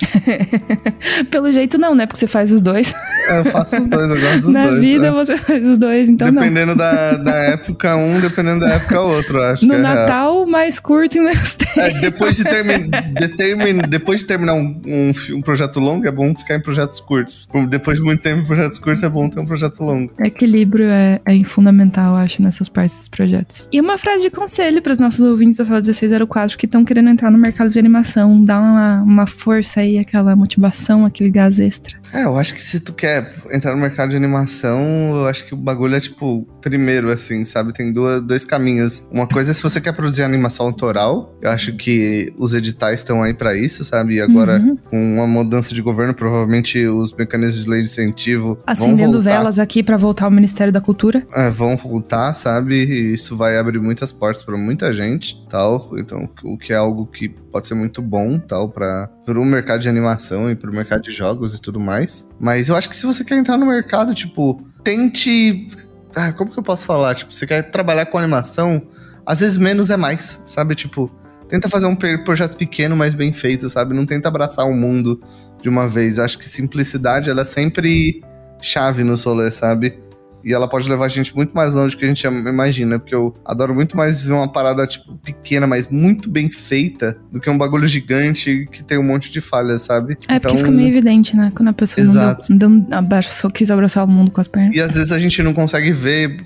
Pelo 1.31 1.51
jeito 1.51 1.77
não, 1.77 1.95
né? 1.95 2.05
Porque 2.05 2.19
você 2.19 2.27
faz 2.27 2.51
os 2.51 2.61
dois. 2.61 2.93
É, 3.27 3.39
eu 3.39 3.45
faço 3.45 3.77
os 3.77 3.85
dois, 3.87 4.09
eu 4.09 4.19
gosto 4.19 4.41
dos 4.41 4.53
Na 4.53 4.67
dois. 4.67 4.81
vida 4.81 5.07
é. 5.07 5.11
você 5.11 5.37
faz 5.37 5.65
os 5.65 5.77
dois, 5.77 6.09
então 6.09 6.31
não. 6.31 6.41
Dependendo 6.41 6.75
da, 6.75 7.17
da 7.17 7.35
época 7.35 7.95
um, 7.95 8.19
dependendo 8.19 8.59
da 8.61 8.73
época 8.73 9.01
outro, 9.01 9.41
acho 9.41 9.65
No 9.65 9.73
é 9.73 9.77
real. 9.77 9.95
Natal, 9.95 10.45
mais 10.45 10.79
curto 10.79 11.17
e 11.17 11.21
menos 11.21 11.55
tempo. 11.55 11.79
É, 11.79 11.89
depois, 11.99 12.37
de 12.37 12.43
termi 12.43 12.89
determin 13.13 13.77
depois 13.89 14.21
de 14.21 14.25
terminar 14.25 14.53
um, 14.53 14.81
um, 14.85 15.11
um 15.35 15.41
projeto 15.41 15.79
longo, 15.79 16.07
é 16.07 16.11
bom 16.11 16.33
ficar 16.35 16.55
em 16.55 16.61
projetos 16.61 16.99
curtos. 16.99 17.47
Depois 17.69 17.97
de 17.97 18.03
muito 18.03 18.21
tempo 18.21 18.41
em 18.41 18.45
projetos 18.45 18.79
curtos, 18.79 19.03
é 19.03 19.09
bom 19.09 19.29
ter 19.29 19.39
um 19.39 19.45
projeto 19.45 19.83
longo. 19.83 20.11
Equilíbrio 20.19 20.87
é, 20.87 21.19
é 21.25 21.43
fundamental, 21.43 22.15
acho, 22.15 22.41
nessas 22.41 22.69
partes 22.69 22.97
dos 22.97 23.07
projetos. 23.09 23.67
E 23.71 23.79
uma 23.79 23.97
frase 23.97 24.23
de 24.23 24.29
conselho 24.29 24.81
para 24.81 24.93
os 24.93 24.99
nossos 24.99 25.21
ouvintes 25.21 25.57
da 25.57 25.65
sala 25.65 25.81
1604 25.81 26.57
que 26.57 26.65
estão 26.65 26.83
querendo 26.83 27.09
entrar 27.09 27.31
no 27.31 27.37
mercado 27.37 27.69
de 27.69 27.79
animação, 27.79 28.43
dá 28.43 28.59
uma, 28.59 29.01
uma 29.01 29.27
força 29.27 29.81
aí, 29.81 29.94
aquela 29.99 30.35
motivação, 30.35 31.05
aquele 31.05 31.29
gás 31.29 31.59
extra. 31.59 31.97
É, 32.13 32.23
eu 32.23 32.37
acho 32.37 32.53
que 32.53 32.61
se 32.61 32.79
tu 32.79 32.93
quer 32.93 33.33
entrar 33.51 33.73
no 33.73 33.81
mercado 33.81 34.09
de 34.09 34.15
animação, 34.15 34.81
eu 35.13 35.27
acho 35.27 35.45
que 35.45 35.53
o 35.53 35.57
bagulho 35.57 35.95
é 35.95 35.99
tipo, 35.99 36.47
primeiro, 36.69 37.11
assim, 37.11 37.45
sabe? 37.45 37.71
Tem 37.71 37.93
duas, 37.93 38.21
dois 38.23 38.43
caminhos. 38.43 39.03
Uma 39.11 39.27
coisa 39.27 39.51
é 39.51 39.53
se 39.53 39.61
você 39.61 39.79
quer 39.79 39.93
produzir 39.93 40.23
animação 40.23 40.65
autoral, 40.65 41.37
eu 41.39 41.51
acho 41.51 41.73
que 41.73 42.33
os 42.37 42.55
editais 42.55 43.01
estão 43.01 43.21
aí 43.21 43.35
pra 43.35 43.55
isso, 43.55 43.85
sabe? 43.85 44.15
E 44.15 44.21
agora, 44.21 44.59
Uhum. 44.59 44.75
com 44.89 45.15
uma 45.17 45.27
mudança 45.27 45.75
de 45.75 45.81
governo, 45.81 46.13
provavelmente 46.15 46.83
os 46.87 47.13
mecanismos 47.13 47.63
de 47.65 47.69
lei 47.69 47.79
de 47.81 47.85
incentivo 47.85 48.57
Acendendo 48.65 49.11
vão 49.13 49.21
voltar. 49.21 49.29
velas 49.37 49.59
aqui 49.59 49.83
para 49.83 49.95
voltar 49.95 50.25
ao 50.25 50.31
Ministério 50.31 50.73
da 50.73 50.81
Cultura. 50.81 51.23
É, 51.33 51.49
vão 51.51 51.77
voltar, 51.77 52.33
sabe? 52.33 52.75
E 52.83 53.13
isso 53.13 53.37
vai 53.37 53.57
abrir 53.59 53.79
muitas 53.79 54.11
portas 54.11 54.43
pra 54.43 54.57
muita 54.57 54.91
gente, 54.91 55.37
tal. 55.47 55.91
Então, 55.99 56.27
o 56.43 56.57
que 56.57 56.73
é 56.73 56.75
algo 56.75 57.05
que 57.05 57.29
pode 57.29 57.67
ser 57.67 57.75
muito 57.75 58.01
bom, 58.01 58.39
tal, 58.39 58.69
para 58.69 59.07
o 59.27 59.45
mercado 59.45 59.81
de 59.81 59.87
animação 59.89 60.49
e 60.49 60.55
pro 60.55 60.73
mercado 60.73 61.03
de 61.03 61.11
jogos 61.11 61.53
e 61.53 61.61
tudo 61.61 61.79
mais. 61.79 62.27
Mas 62.39 62.69
eu 62.69 62.75
acho 62.75 62.89
que 62.89 62.97
se 62.97 63.05
você 63.05 63.23
quer 63.23 63.37
entrar 63.37 63.55
no 63.57 63.67
mercado, 63.67 64.15
tipo, 64.15 64.61
tente. 64.83 65.67
Ah, 66.15 66.31
como 66.31 66.51
que 66.51 66.57
eu 66.57 66.63
posso 66.63 66.85
falar? 66.85 67.13
Tipo, 67.15 67.33
você 67.33 67.45
quer 67.45 67.63
trabalhar 67.63 68.05
com 68.05 68.17
animação, 68.17 68.81
às 69.25 69.41
vezes 69.41 69.57
menos 69.57 69.89
é 69.89 69.97
mais, 69.97 70.39
sabe? 70.45 70.73
Tipo, 70.73 71.11
tenta 71.49 71.67
fazer 71.67 71.87
um 71.87 71.95
projeto 71.95 72.55
pequeno, 72.55 72.95
mas 72.95 73.13
bem 73.13 73.33
feito, 73.33 73.69
sabe? 73.69 73.93
Não 73.93 74.05
tenta 74.05 74.29
abraçar 74.29 74.65
o 74.65 74.73
mundo 74.73 75.19
de 75.61 75.67
uma 75.67 75.87
vez. 75.87 76.17
Acho 76.17 76.37
que 76.37 76.47
simplicidade, 76.47 77.29
ela 77.29 77.41
é 77.41 77.45
sempre 77.45 78.21
chave 78.61 79.03
no 79.03 79.15
rolê, 79.15 79.51
sabe? 79.51 79.99
E 80.45 80.53
ela 80.53 80.67
pode 80.67 80.87
levar 80.87 81.05
a 81.05 81.09
gente 81.09 81.35
muito 81.35 81.55
mais 81.55 81.73
longe 81.73 81.95
do 81.95 81.99
que 81.99 82.05
a 82.05 82.07
gente 82.07 82.23
imagina. 82.23 82.99
Porque 82.99 83.15
eu 83.15 83.33
adoro 83.43 83.73
muito 83.73 83.97
mais 83.97 84.21
ver 84.21 84.33
uma 84.33 84.47
parada, 84.47 84.85
tipo, 84.85 85.17
pequena, 85.17 85.65
mas 85.65 85.87
muito 85.87 86.29
bem 86.29 86.51
feita, 86.51 87.17
do 87.31 87.39
que 87.39 87.49
um 87.49 87.57
bagulho 87.57 87.87
gigante 87.87 88.67
que 88.71 88.83
tem 88.83 88.99
um 88.99 89.03
monte 89.03 89.31
de 89.31 89.41
falhas, 89.41 89.81
sabe? 89.81 90.15
É 90.27 90.39
porque 90.39 90.57
fica 90.57 90.69
meio 90.69 90.89
evidente, 90.89 91.35
né? 91.35 91.51
Quando 91.55 91.69
a 91.69 91.73
pessoa 91.73 92.05
não, 92.05 92.13
deu, 92.13 92.21
Exato. 92.21 92.45
não 92.51 92.57
deu, 92.57 92.85
abraçou, 92.95 93.49
quis 93.49 93.71
abraçar 93.71 94.05
o 94.05 94.07
mundo 94.07 94.29
com 94.29 94.39
as 94.39 94.47
pernas. 94.47 94.75
E 94.75 94.79
às 94.79 94.93
vezes 94.93 95.11
a 95.11 95.17
gente 95.17 95.41
não 95.41 95.51
consegue 95.51 95.91
ver. 95.91 96.45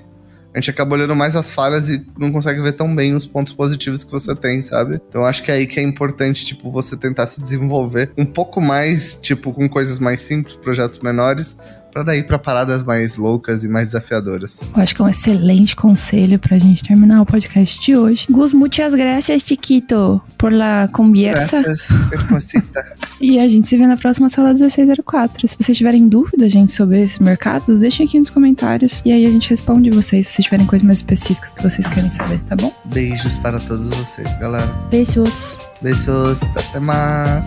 A 0.54 0.58
gente 0.58 0.70
acaba 0.70 0.96
olhando 0.96 1.14
mais 1.14 1.36
as 1.36 1.50
falhas 1.52 1.90
e 1.90 2.04
não 2.18 2.32
consegue 2.32 2.60
ver 2.60 2.72
tão 2.72 2.92
bem 2.96 3.14
os 3.14 3.26
pontos 3.26 3.52
positivos 3.52 4.02
que 4.02 4.10
você 4.10 4.34
tem, 4.34 4.62
sabe? 4.62 4.98
Então 5.08 5.20
eu 5.20 5.26
acho 5.26 5.44
que 5.44 5.50
é 5.52 5.54
aí 5.54 5.66
que 5.66 5.78
é 5.78 5.82
importante, 5.82 6.44
tipo, 6.44 6.72
você 6.72 6.96
tentar 6.96 7.26
se 7.26 7.40
desenvolver 7.40 8.10
um 8.16 8.24
pouco 8.24 8.60
mais, 8.62 9.14
tipo, 9.14 9.52
com 9.52 9.68
coisas 9.68 9.98
mais 10.00 10.22
simples, 10.22 10.56
projetos 10.56 10.98
menores, 11.00 11.56
pra 11.90 12.02
daí 12.02 12.22
pra 12.22 12.38
paradas 12.38 12.82
mais 12.82 13.16
loucas 13.16 13.64
e 13.64 13.68
mais 13.68 13.88
desafiadoras. 13.88 14.60
Eu 14.62 14.82
acho 14.82 14.94
que 14.94 15.02
é 15.02 15.04
um 15.04 15.08
excelente 15.08 15.76
conselho 15.76 16.38
pra 16.38 16.58
gente 16.58 16.82
terminar 16.82 17.22
o 17.22 17.26
podcast 17.26 17.80
de 17.80 17.96
hoje. 17.96 18.26
Gus, 18.30 18.52
muchas 18.52 18.94
gracias, 18.94 19.42
Chiquito, 19.42 20.20
por 20.38 20.52
la 20.52 20.88
conversa. 20.92 21.62
Hermosita. 22.12 22.84
E 23.20 23.38
a 23.38 23.46
gente 23.46 23.68
se 23.68 23.76
vê 23.76 23.86
na 23.86 23.98
próxima 23.98 24.30
sala 24.30 24.54
1604. 24.54 25.46
Se 25.46 25.54
vocês 25.54 25.76
tiverem 25.76 26.08
dúvida, 26.08 26.48
gente, 26.48 26.72
sobre 26.72 27.02
esses 27.02 27.18
mercados, 27.18 27.80
deixem 27.80 28.06
aqui 28.06 28.18
nos 28.18 28.30
comentários. 28.30 29.02
E 29.04 29.12
aí 29.12 29.26
a 29.26 29.30
gente 29.30 29.50
responde 29.50 29.90
vocês 29.90 30.26
se 30.26 30.32
vocês 30.32 30.44
tiverem 30.46 30.64
coisas 30.66 30.86
mais 30.86 30.98
específicas 31.00 31.52
que 31.52 31.62
vocês 31.62 31.86
querem 31.86 32.08
saber, 32.08 32.38
tá 32.48 32.56
bom? 32.56 32.72
Beijos 32.86 33.34
para 33.36 33.58
todos 33.60 33.88
vocês, 33.88 34.26
galera. 34.38 34.66
Beijos. 34.90 35.58
Beijos, 35.82 36.42
até 36.56 36.80
mais. 36.80 37.46